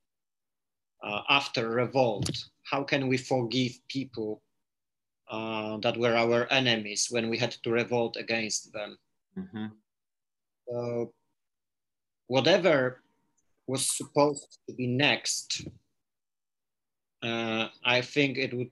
[1.03, 2.31] Uh, after revolt,
[2.63, 4.41] how can we forgive people
[5.29, 8.97] uh, that were our enemies when we had to revolt against them?
[9.35, 9.67] hmm
[10.67, 11.13] So,
[12.27, 13.03] whatever
[13.67, 15.67] was supposed to be next,
[17.21, 18.71] uh, I think it would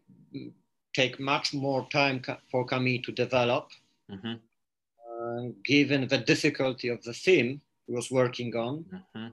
[0.96, 3.70] take much more time for Camus to develop,
[4.10, 4.34] hmm
[5.34, 8.86] uh, given the difficulty of the theme he was working on.
[9.16, 9.28] hmm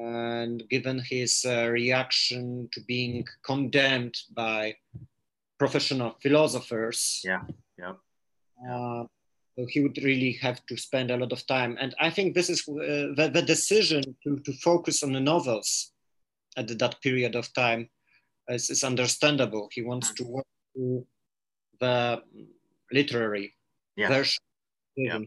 [0.00, 4.74] and given his uh, reaction to being condemned by
[5.58, 7.20] professional philosophers.
[7.24, 7.42] Yeah,
[7.78, 7.94] yeah.
[8.70, 9.04] Uh,
[9.56, 11.76] so he would really have to spend a lot of time.
[11.80, 15.92] And I think this is uh, the, the, decision to, to focus on the novels
[16.56, 17.88] at that period of time
[18.48, 19.68] is, is understandable.
[19.72, 21.06] He wants to work through
[21.80, 22.22] the
[22.92, 23.54] literary
[23.96, 24.08] yeah.
[24.08, 24.42] version
[24.98, 25.18] yeah.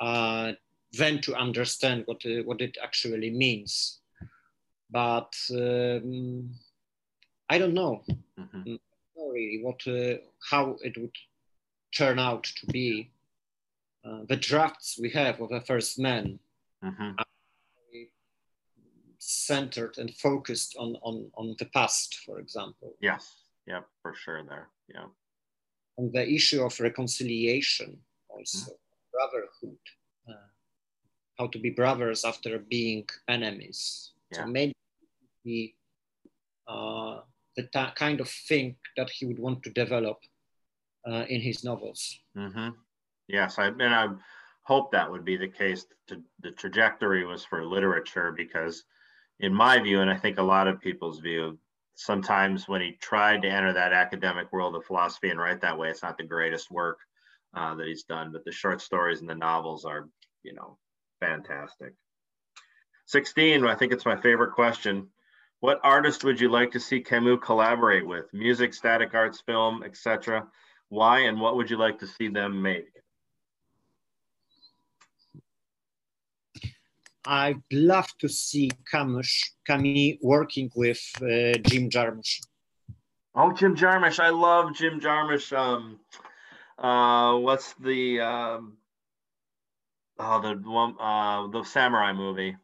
[0.00, 0.52] Uh,
[0.92, 4.00] then to understand what, uh, what it actually means.
[4.90, 6.50] But um,
[7.48, 8.02] I don't know.
[8.38, 8.74] Mm-hmm.
[9.16, 10.18] Really, what uh,
[10.50, 11.16] how it would
[11.96, 13.10] turn out to be.
[14.04, 16.38] Uh, the drafts we have of the first man
[16.84, 17.12] mm-hmm.
[17.18, 17.24] are
[19.18, 22.96] centered and focused on, on, on the past, for example.
[23.00, 25.04] Yes, yeah, for sure there, yeah.
[25.98, 27.98] On the issue of reconciliation
[28.32, 29.12] also, mm-hmm.
[29.12, 29.78] brotherhood,
[30.28, 30.48] uh,
[31.38, 34.12] how to be brothers after being enemies.
[34.30, 34.44] Yeah.
[34.44, 35.76] So maybe
[36.68, 37.20] uh,
[37.56, 40.18] the ta- kind of thing that he would want to develop
[41.06, 42.18] uh, in his novels.
[42.36, 42.70] Mm-hmm.
[43.28, 44.08] Yes, I, and I
[44.62, 45.86] hope that would be the case.
[46.08, 48.84] The trajectory was for literature because,
[49.40, 51.58] in my view, and I think a lot of people's view,
[51.94, 55.88] sometimes when he tried to enter that academic world of philosophy and write that way,
[55.88, 56.98] it's not the greatest work
[57.54, 58.32] uh, that he's done.
[58.32, 60.08] But the short stories and the novels are,
[60.42, 60.78] you know,
[61.20, 61.94] fantastic.
[63.06, 65.08] 16, I think it's my favorite question.
[65.60, 68.24] What artist would you like to see Camus collaborate with?
[68.32, 70.46] Music, static arts, film, etc.
[70.88, 72.88] Why and what would you like to see them make?
[77.24, 82.40] I'd love to see Camus, Camus working with uh, Jim Jarmusch.
[83.34, 84.18] Oh, Jim Jarmusch!
[84.18, 85.56] I love Jim Jarmusch.
[85.56, 86.00] Um,
[86.78, 88.76] uh, what's the um,
[90.18, 92.56] oh the one uh, the samurai movie?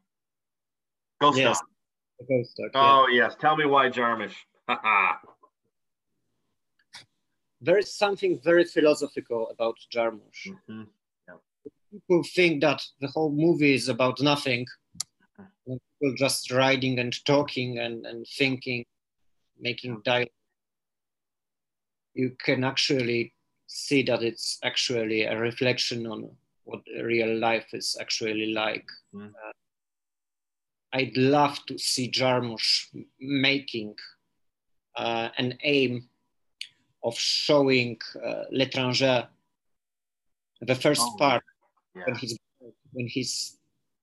[1.20, 1.58] Ghost yes.
[1.58, 2.28] Dog.
[2.28, 2.70] Ghost Dog.
[2.74, 3.24] Oh yeah.
[3.24, 4.34] yes, tell me why Jarmusch.
[7.60, 10.48] there is something very philosophical about Jarmusch.
[10.48, 10.82] Mm-hmm.
[11.90, 14.66] People think that the whole movie is about nothing.
[15.40, 15.74] Mm-hmm.
[16.00, 18.84] People just riding and talking and, and thinking,
[19.58, 20.28] making dialogue.
[22.14, 23.32] You can actually
[23.68, 26.30] see that it's actually a reflection on
[26.64, 28.86] what real life is actually like.
[29.14, 29.28] Mm-hmm.
[29.28, 29.52] Uh,
[30.92, 32.86] I'd love to see Jarmusch
[33.20, 33.94] making
[34.96, 36.08] uh, an aim
[37.04, 39.28] of showing uh, l'étranger,
[40.62, 41.44] the first oh, part
[41.94, 42.02] yeah.
[42.06, 42.38] when he's
[42.92, 43.58] when he's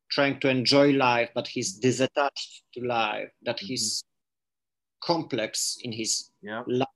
[0.09, 3.65] trying to enjoy life, but he's disattached to life, that mm-hmm.
[3.65, 4.03] he's
[5.03, 6.63] complex in his yeah.
[6.67, 6.87] life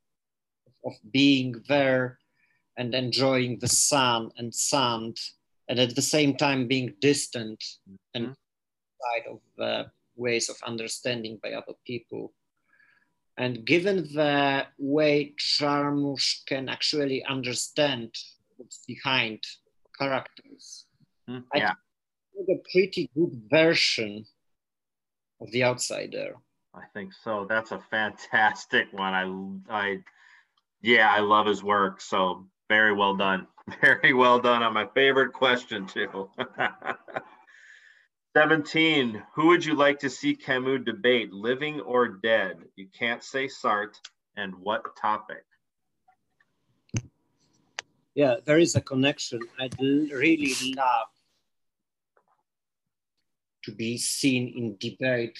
[0.85, 2.19] of being there
[2.79, 5.17] and enjoying the sun and sand,
[5.67, 7.95] and at the same time being distant mm-hmm.
[8.15, 8.35] and
[9.01, 12.33] side of the ways of understanding by other people.
[13.37, 18.15] And given the way Jarmusch can actually understand
[18.57, 19.43] what's behind
[19.97, 20.85] characters,
[21.29, 21.71] mm, yeah.
[21.71, 24.25] I think a pretty good version
[25.41, 26.35] of The Outsider.
[26.73, 27.45] I think so.
[27.47, 29.13] That's a fantastic one.
[29.69, 29.97] I, I,
[30.81, 32.01] yeah, I love his work.
[32.01, 33.47] So very well done.
[33.81, 36.29] Very well done on my favorite question too.
[38.35, 39.21] 17.
[39.35, 42.57] Who would you like to see Camus debate, living or dead?
[42.75, 43.99] You can't say Sartre.
[44.37, 45.43] And what topic?
[48.15, 49.41] Yeah, there is a connection.
[49.59, 51.09] I'd really love
[53.65, 55.39] to be seen in debate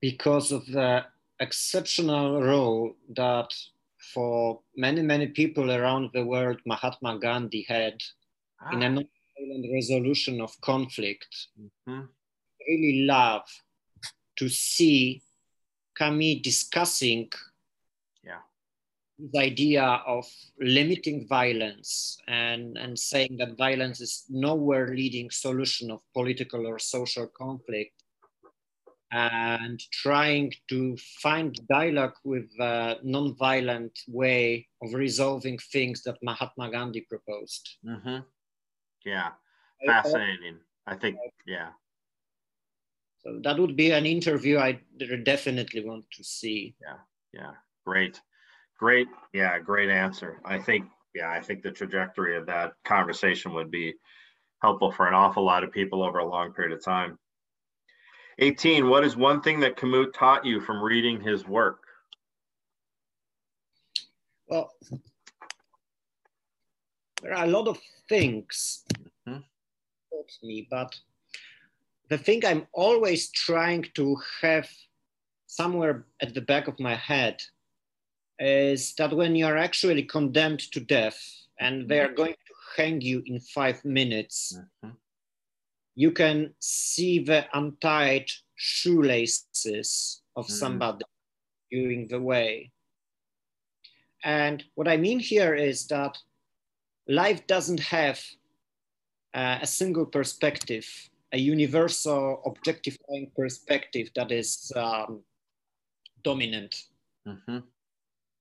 [0.00, 1.04] because of the
[1.40, 3.52] exceptional role that
[4.12, 7.94] for many, many people around the world Mahatma Gandhi had
[8.60, 8.70] ah.
[8.72, 11.48] in a violent resolution of conflict.
[11.60, 12.02] Mm-hmm.
[12.68, 13.42] Really love
[14.36, 15.22] to see
[15.96, 17.30] Camus discussing
[18.24, 18.40] yeah.
[19.18, 20.26] the idea of
[20.58, 27.26] limiting violence and, and saying that violence is nowhere leading solution of political or social
[27.26, 27.99] conflict
[29.12, 37.00] and trying to find dialogue with a non-violent way of resolving things that Mahatma Gandhi
[37.02, 37.76] proposed.
[37.84, 38.18] Mm-hmm.
[39.04, 39.30] Yeah,
[39.84, 40.58] fascinating.
[40.86, 41.70] I think, yeah.
[43.18, 44.80] So that would be an interview I
[45.24, 46.74] definitely want to see.
[46.80, 46.98] Yeah,
[47.32, 47.52] yeah,
[47.84, 48.20] great,
[48.78, 50.40] great, yeah, great answer.
[50.44, 53.94] I think, yeah, I think the trajectory of that conversation would be
[54.62, 57.18] helpful for an awful lot of people over a long period of time.
[58.40, 61.82] 18, what is one thing that Camus taught you from reading his work?
[64.48, 64.72] Well,
[67.22, 68.84] there are a lot of things
[69.28, 69.40] mm-hmm.
[70.10, 70.98] taught me, but
[72.08, 74.68] the thing I'm always trying to have
[75.46, 77.42] somewhere at the back of my head
[78.38, 81.20] is that when you're actually condemned to death
[81.58, 84.96] and they are going to hang you in five minutes, mm-hmm.
[86.00, 88.24] You can see the untied
[88.56, 90.54] shoelaces of mm-hmm.
[90.54, 91.04] somebody
[91.70, 92.72] during the way.
[94.24, 96.16] And what I mean here is that
[97.06, 98.18] life doesn't have
[99.34, 100.86] uh, a single perspective,
[101.32, 105.20] a universal objectifying perspective that is um,
[106.24, 106.74] dominant.
[107.28, 107.58] Mm-hmm.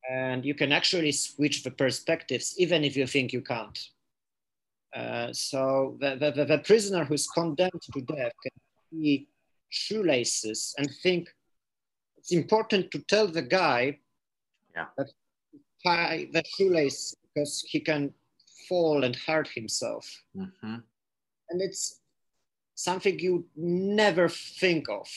[0.10, 3.77] And you can actually switch the perspectives even if you think you can't.
[4.95, 8.52] Uh, so the, the, the, prisoner who's condemned to death can
[8.91, 9.28] see
[9.70, 11.30] shoelaces and think
[12.18, 13.99] it's important to tell the guy
[14.76, 14.86] yeah.
[14.98, 15.11] that
[15.86, 18.11] tie the shoelace because he can
[18.68, 20.06] fall and hurt himself.
[20.36, 20.78] Mm-hmm.
[21.49, 21.99] And it's
[22.74, 25.07] something you never think of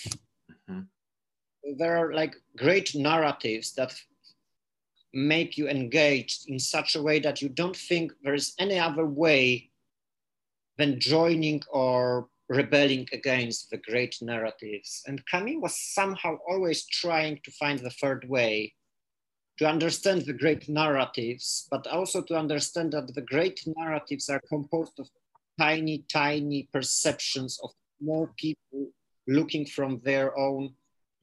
[1.79, 3.95] there are like great narratives that
[5.15, 9.07] make you engaged in such a way that you don't think there is any other
[9.07, 9.71] way
[10.79, 15.03] than joining or rebelling against the great narratives.
[15.07, 18.75] And Camus was somehow always trying to find the third way
[19.59, 24.99] to understand the great narratives, but also to understand that the great narratives are composed
[24.99, 25.09] of
[25.59, 27.71] tiny, tiny perceptions of
[28.01, 28.89] more people
[29.29, 30.75] looking from their own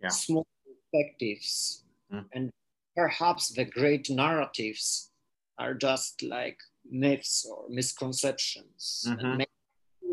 [0.02, 0.10] yeah.
[0.10, 1.84] small perspectives.
[2.14, 2.26] Mm.
[2.34, 2.52] And
[2.96, 5.12] perhaps the great narratives
[5.58, 6.58] are just like
[6.90, 9.06] myths or misconceptions.
[9.08, 9.42] Mm-hmm.
[9.42, 9.48] And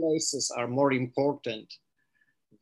[0.01, 1.73] places are more important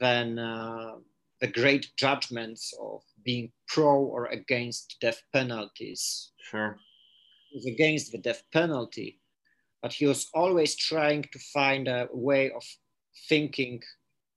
[0.01, 0.97] than uh,
[1.41, 6.33] the great judgments of being pro or against death penalties.
[6.51, 6.77] Sure.
[7.51, 9.21] He was against the death penalty,
[9.83, 12.63] but he was always trying to find a way of
[13.29, 13.83] thinking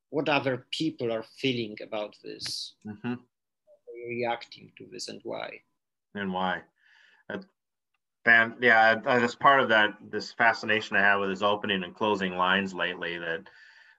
[0.10, 3.16] what other people are feeling about this, mm-hmm.
[4.08, 5.60] reacting to this, and why.
[6.18, 6.64] And why?
[8.27, 9.91] fan, yeah, that's part of that.
[10.11, 13.18] This fascination I have with his opening and closing lines lately.
[13.18, 13.49] That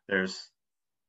[0.07, 0.51] there's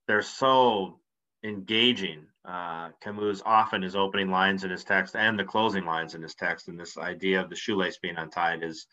[0.07, 0.99] they're so
[1.43, 2.25] engaging.
[2.47, 6.33] Uh, Camus often his opening lines in his text and the closing lines in his
[6.33, 8.87] text, and this idea of the shoelace being untied is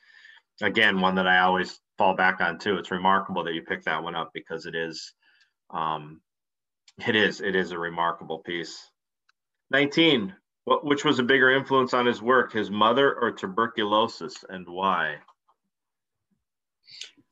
[0.61, 2.77] again one that I always fall back on too.
[2.79, 5.15] It's remarkable that you picked that one up because it is
[5.71, 6.21] um,
[7.07, 8.91] it is it is a remarkable piece
[9.71, 10.35] 19
[10.67, 15.17] what, which was a bigger influence on his work his mother or tuberculosis and why?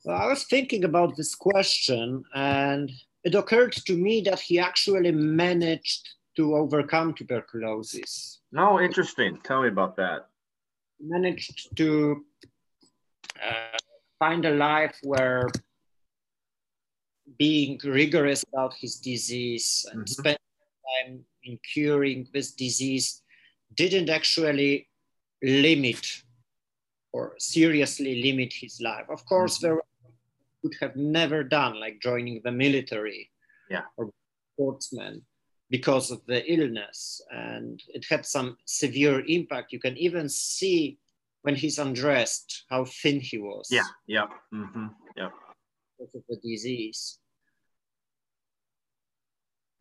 [0.05, 2.91] Well, i was thinking about this question and
[3.25, 8.41] it occurred to me that he actually managed to overcome tuberculosis.
[8.53, 9.39] No interesting.
[9.45, 10.27] Tell me about that.
[11.01, 12.25] Managed to
[13.43, 13.79] uh,
[14.19, 15.49] find a life where
[17.39, 20.21] being rigorous about his disease and mm-hmm.
[20.21, 20.39] spending
[20.85, 23.23] time in curing this disease
[23.77, 24.89] didn't actually
[25.43, 26.23] limit
[27.13, 29.07] or seriously limit his life.
[29.09, 29.67] Of course, mm-hmm.
[29.67, 29.83] there
[30.63, 33.31] would have never done like joining the military
[33.71, 33.83] yeah.
[33.97, 34.11] or
[34.55, 35.23] sportsman
[35.71, 40.99] because of the illness and it had some severe impact you can even see
[41.43, 44.87] when he's undressed how thin he was yeah yeah mm-hmm.
[45.17, 45.31] yeah
[45.99, 47.19] because of the disease.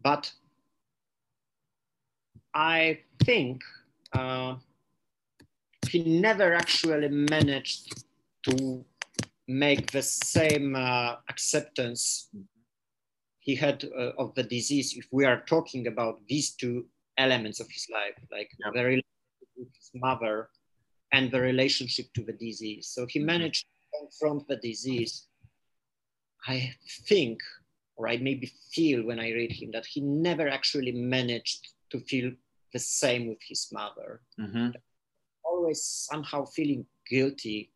[0.02, 0.32] But
[2.53, 3.61] I think
[4.14, 4.56] uh,
[5.90, 8.03] he never actually managed
[8.44, 8.84] to
[9.48, 12.30] make the same uh, acceptance
[13.40, 16.85] he had uh, of the disease if we are talking about these two
[17.18, 18.73] elements of his life, like yep.
[18.73, 20.49] the relationship with his mother
[21.11, 22.88] and the relationship to the disease.
[22.88, 23.27] So he mm-hmm.
[23.27, 25.27] managed to confront the disease
[26.48, 26.73] I
[27.07, 27.40] think,
[27.95, 32.31] or I maybe feel when I read him, that he never actually managed to feel
[32.74, 34.22] the same with his mother.
[34.40, 34.70] Mm-hmm.
[35.44, 37.72] Always somehow feeling guilty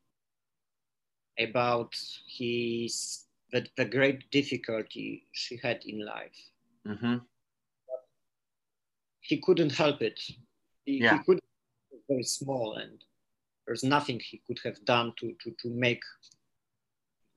[1.39, 1.95] about
[2.27, 6.39] his the, the great difficulty she had in life.
[6.85, 7.17] Mm-hmm.
[9.21, 10.19] He couldn't help it.
[10.85, 11.17] He, yeah.
[11.17, 11.39] he could
[12.09, 13.03] very small and
[13.65, 16.01] there's nothing he could have done to, to, to make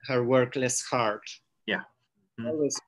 [0.07, 1.23] her work less hard.
[1.67, 1.83] Yeah.
[2.39, 2.47] Mm-hmm.
[2.47, 2.81] Always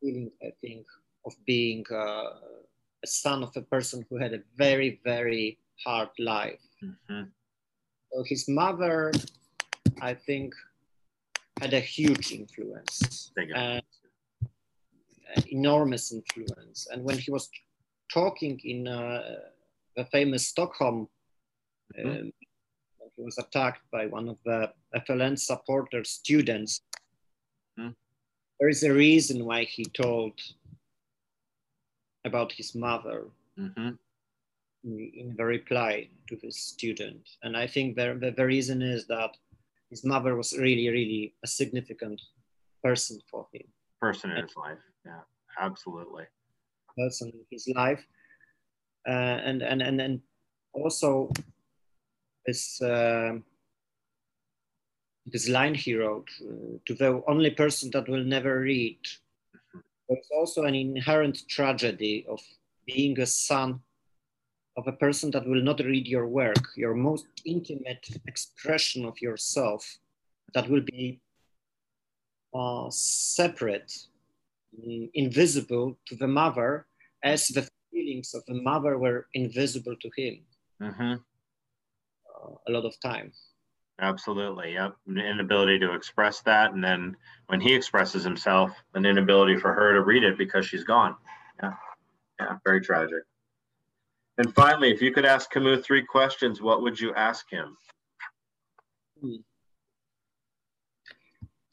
[0.00, 0.86] feeling, I think,
[1.26, 2.30] of being uh,
[3.04, 6.60] a son of a person who had a very, very hard life.
[6.82, 7.24] Mm-hmm.
[8.12, 9.12] So his mother,
[10.00, 10.54] I think,
[11.60, 13.80] had a huge influence, uh,
[15.50, 16.86] enormous influence.
[16.90, 17.48] And when he was
[18.12, 19.36] talking in uh,
[19.96, 21.08] the famous Stockholm
[21.98, 22.08] mm-hmm.
[22.08, 22.32] um,
[23.16, 26.82] he was attacked by one of the FLN supporter students.
[27.78, 27.90] Hmm.
[28.58, 30.32] there is a reason why he told
[32.26, 33.18] about his mother
[33.58, 33.92] Mm-hmm.
[34.84, 37.26] in the reply to the student.
[37.42, 39.30] And I think the, the, the reason is that
[39.88, 42.20] his mother was really, really a significant
[42.84, 43.62] person for him.
[43.98, 44.76] Person in his life.
[45.06, 45.24] Yeah,
[45.58, 46.24] absolutely.
[46.98, 48.04] Person in his life.
[49.08, 50.20] Uh, and, and, and, and
[50.74, 51.30] also
[52.44, 53.38] this, uh,
[55.24, 58.98] this line he wrote uh, to the only person that will never read.
[60.08, 62.40] There's also an inherent tragedy of
[62.86, 63.80] being a son
[64.76, 69.98] of a person that will not read your work, your most intimate expression of yourself,
[70.54, 71.20] that will be
[72.54, 73.92] uh, separate,
[74.78, 76.86] mm, invisible to the mother,
[77.24, 80.44] as the feelings of the mother were invisible to him
[80.82, 81.12] Mm-hmm.
[81.12, 83.32] uh, a lot of time.
[84.00, 84.74] Absolutely.
[84.74, 84.94] Yep.
[85.08, 86.72] An inability to express that.
[86.72, 87.16] And then
[87.46, 91.16] when he expresses himself, an inability for her to read it because she's gone.
[91.62, 91.72] Yeah.
[92.38, 92.56] Yeah.
[92.64, 93.22] Very tragic.
[94.38, 97.76] And finally, if you could ask Camus three questions, what would you ask him?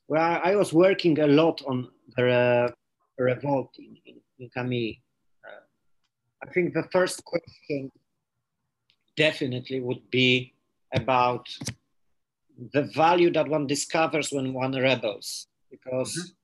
[0.08, 2.70] Well, I was working a lot on the uh,
[3.18, 4.96] revolt in, in, in Camus.
[5.46, 7.92] Uh, I think the first question
[9.18, 10.54] definitely would be
[10.94, 11.48] about
[12.58, 15.48] the value that one discovers when one rebels.
[15.70, 16.36] Because Mhm.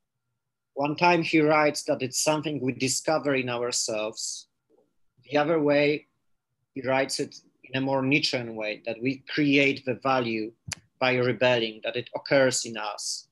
[0.73, 4.47] one time he writes that it's something we discover in ourselves.
[5.29, 6.07] The other way,
[6.73, 10.53] he writes it in a more Nietzschean way that we create the value
[10.99, 13.27] by rebelling, that it occurs in us.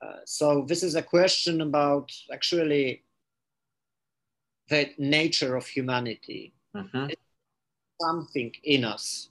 [0.00, 3.04] Uh, so this is a question about actually
[4.68, 7.08] the nature of humanity, Mm-hmm.
[8.00, 9.30] something in us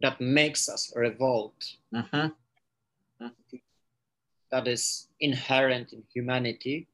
[0.00, 1.54] that makes us revolt,
[1.94, 2.28] Mm-hmm.
[4.50, 6.88] that is inherent in humanity?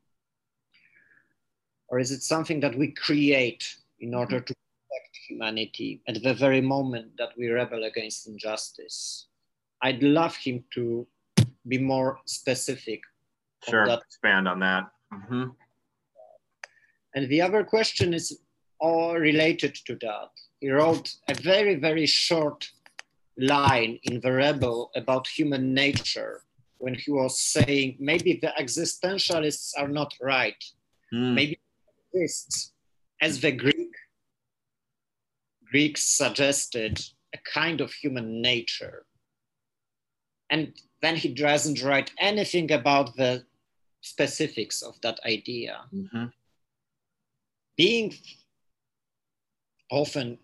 [1.88, 6.60] Or is it something that we create in order to protect humanity at the very
[6.60, 9.26] moment that we rebel against injustice?
[9.82, 11.06] I'd love him to
[11.68, 13.02] be more specific.
[13.68, 13.84] Sure.
[13.84, 14.84] Expand on that.
[15.12, 15.44] Mm-hmm.
[17.14, 18.40] And the other question is
[18.78, 20.30] all related to that.
[20.60, 22.70] He wrote a very, very short
[23.38, 26.42] line in The Rebel about human nature
[26.78, 30.62] when he was saying maybe the existentialists are not right.
[31.14, 31.34] Mm.
[31.34, 31.60] Maybe
[32.12, 32.72] exists,
[33.20, 33.94] as the Greek
[35.70, 37.00] Greeks suggested,
[37.34, 39.06] a kind of human nature.
[40.50, 43.44] And then he doesn't write anything about the
[44.02, 45.82] specifics of that idea.
[45.94, 46.26] Mm-hmm.
[47.76, 48.14] being
[49.90, 50.38] often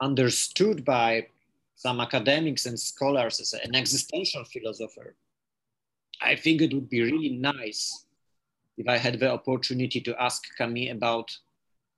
[0.00, 1.26] understood by
[1.78, 5.14] some academics and scholars as an existential philosopher,
[6.20, 8.06] I think it would be really nice
[8.76, 11.30] if I had the opportunity to ask Camus about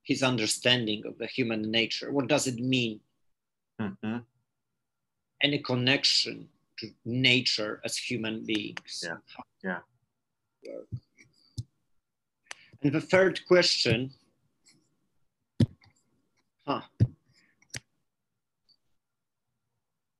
[0.03, 2.11] his understanding of the human nature.
[2.11, 2.99] What does it mean?
[3.81, 4.17] Mm-hmm.
[5.41, 6.47] Any connection
[6.77, 9.03] to nature as human beings?
[9.63, 9.79] Yeah,
[10.63, 10.81] yeah.
[12.83, 14.11] And the third question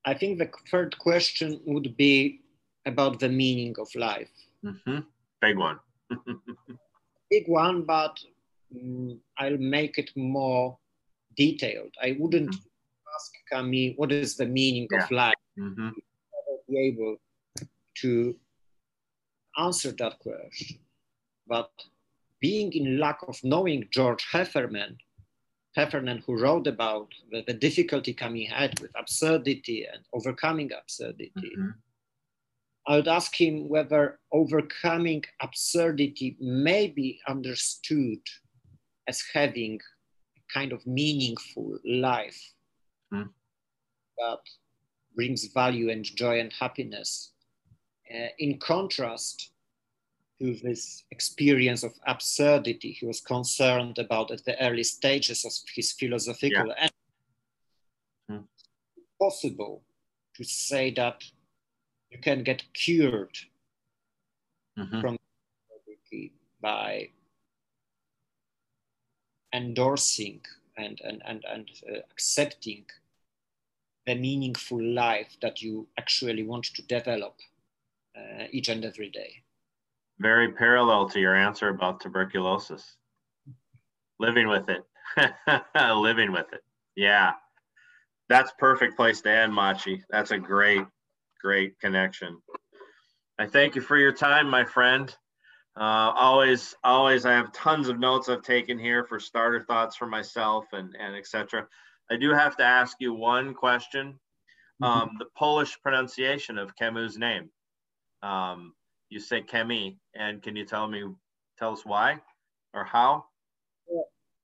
[0.06, 2.41] I think the third question would be
[2.86, 4.30] about the meaning of life.
[4.65, 4.99] Mm-hmm.
[5.41, 5.80] Big one.
[7.30, 8.19] Big one, but
[8.76, 10.78] mm, I'll make it more
[11.38, 11.94] detailed.
[12.02, 12.56] I wouldn't
[13.15, 15.36] ask Camus what is the meaning of life.
[15.57, 15.90] mm-hmm.
[16.69, 17.18] Be able
[17.98, 18.36] to
[19.57, 20.80] answer that question.
[21.48, 21.72] But
[22.40, 24.98] being in lack of knowing George Heffernan,
[25.76, 31.69] Heffernan, who wrote about the, the difficulty Camus had with absurdity and overcoming absurdity, Mm-hmm.
[32.88, 38.18] I would ask him whether overcoming absurdity may be understood
[39.07, 39.80] as having
[40.35, 42.41] a kind of meaningful life
[43.11, 43.27] Hmm.
[44.18, 44.39] that
[45.15, 47.34] brings value and joy and happiness.
[48.11, 49.51] Uh, in contrast
[50.41, 55.91] to this experience of absurdity, he was concerned about at the early stages of his
[55.91, 56.91] philosophical and
[58.30, 58.45] Hmm.
[59.19, 59.84] possible
[60.35, 61.23] to say that
[62.09, 63.38] you can get cured
[64.77, 65.01] Mm-hmm.
[65.01, 65.18] from
[66.61, 67.09] by
[69.53, 70.39] endorsing
[70.77, 72.85] and, and, and, and uh, accepting
[74.05, 77.35] the meaningful life that you actually want to develop
[78.15, 79.43] uh, each and every day.
[80.22, 82.95] Very parallel to your answer about tuberculosis.
[84.19, 84.84] Living with it.
[85.95, 86.61] Living with it.
[86.95, 87.31] Yeah.
[88.30, 90.03] That's perfect place to end, Maciej.
[90.11, 90.85] That's a great,
[91.41, 92.39] great connection.
[93.39, 95.10] I thank you for your time, my friend.
[95.76, 100.06] Uh, always, always, I have tons of notes I've taken here for starter thoughts for
[100.06, 101.65] myself and, and etc.
[102.11, 104.19] I do have to ask you one question.
[104.84, 104.84] Mm-hmm.
[104.84, 107.49] Um, the Polish pronunciation of Camus' name.
[108.22, 108.73] Um,
[109.11, 111.03] you say Kemi, and can you tell me,
[111.59, 112.19] tell us why
[112.73, 113.25] or how?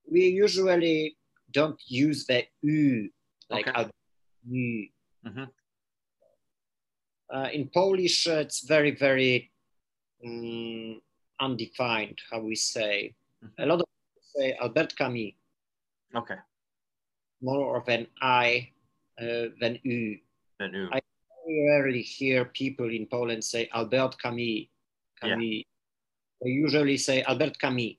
[0.10, 1.18] We usually
[1.52, 3.10] don't use the U
[3.50, 3.90] like okay.
[4.50, 5.44] Mm-hmm.
[7.34, 9.52] Uh, in Polish, uh, it's very, very
[10.26, 11.02] um,
[11.42, 13.14] undefined, how we say.
[13.44, 13.64] Mm-hmm.
[13.64, 15.34] A lot of people say Albert Camus.
[16.16, 16.36] Okay.
[17.42, 18.70] More of an I
[19.22, 20.18] uh, than U.
[20.60, 20.90] Than U.
[20.92, 21.00] I
[21.48, 24.68] rarely hear people in Poland say Albert Camus.
[25.22, 25.40] Camus.
[25.42, 25.64] Yeah.
[26.42, 27.96] They usually say Albert Camus.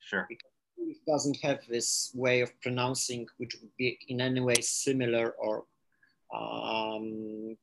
[0.00, 0.26] Sure.
[0.28, 5.30] Because it doesn't have this way of pronouncing which would be in any way similar
[5.38, 5.64] or
[6.34, 7.56] um,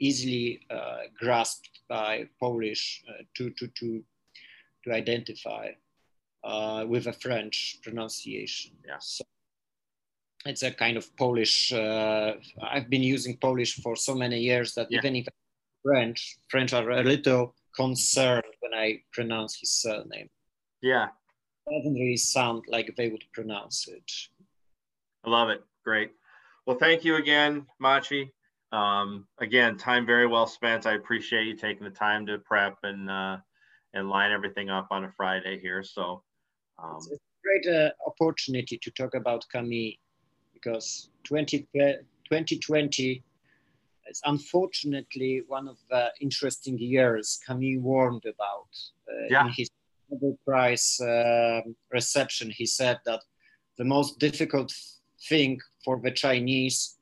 [0.00, 4.02] easily uh, grasped by Polish uh, to, to, to,
[4.84, 5.70] to identify
[6.44, 8.72] uh, with a French pronunciation.
[8.86, 8.98] Yeah.
[9.00, 9.24] So
[10.46, 11.72] it's a kind of Polish.
[11.72, 14.98] Uh, I've been using Polish for so many years that yeah.
[14.98, 15.28] even if
[15.82, 20.28] French, French are a little concerned when I pronounce his surname.
[20.82, 21.08] Yeah.
[21.66, 24.10] It doesn't really sound like they would pronounce it.
[25.24, 25.62] I love it.
[25.84, 26.12] Great.
[26.66, 28.30] Well, thank you again, Maciej.
[28.72, 30.86] Um, again, time very well spent.
[30.86, 33.38] I appreciate you taking the time to prep and uh,
[33.94, 35.82] and line everything up on a Friday here.
[35.82, 36.22] So
[36.82, 39.94] um, it's a great uh, opportunity to talk about Camus
[40.62, 43.22] because 20, 2020
[44.08, 48.68] is unfortunately one of the interesting years Camus warned about.
[49.08, 49.46] Uh, yeah.
[49.46, 49.70] In his
[50.10, 51.60] Nobel Prize uh,
[51.92, 53.20] reception, he said that
[53.76, 54.72] the most difficult
[55.28, 56.96] thing for the Chinese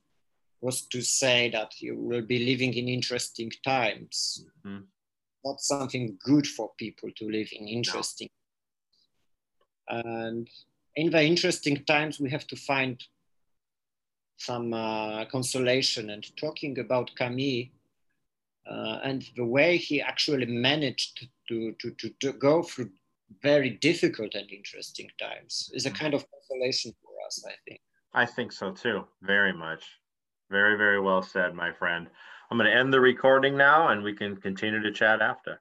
[0.60, 4.44] was to say that you will be living in interesting times.
[4.64, 4.84] Mm-hmm.
[5.44, 8.28] Not something good for people to live in interesting.
[9.90, 10.00] No.
[10.00, 10.50] And
[10.96, 13.02] in the interesting times, we have to find
[14.36, 17.66] some uh, consolation and talking about Camille
[18.70, 22.90] uh, and the way he actually managed to, to, to, to, go through
[23.42, 27.80] very difficult and interesting times is a kind of consolation for us, I think.
[28.12, 29.84] I think so too, very much.
[30.50, 32.08] Very, very well said, my friend.
[32.50, 35.60] I'm going to end the recording now and we can continue to chat after.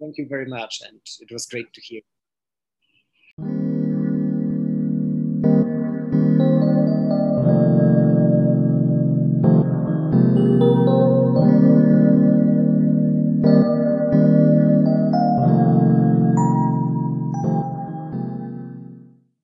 [0.00, 0.80] Thank you very much.
[0.86, 2.02] And it was great to hear.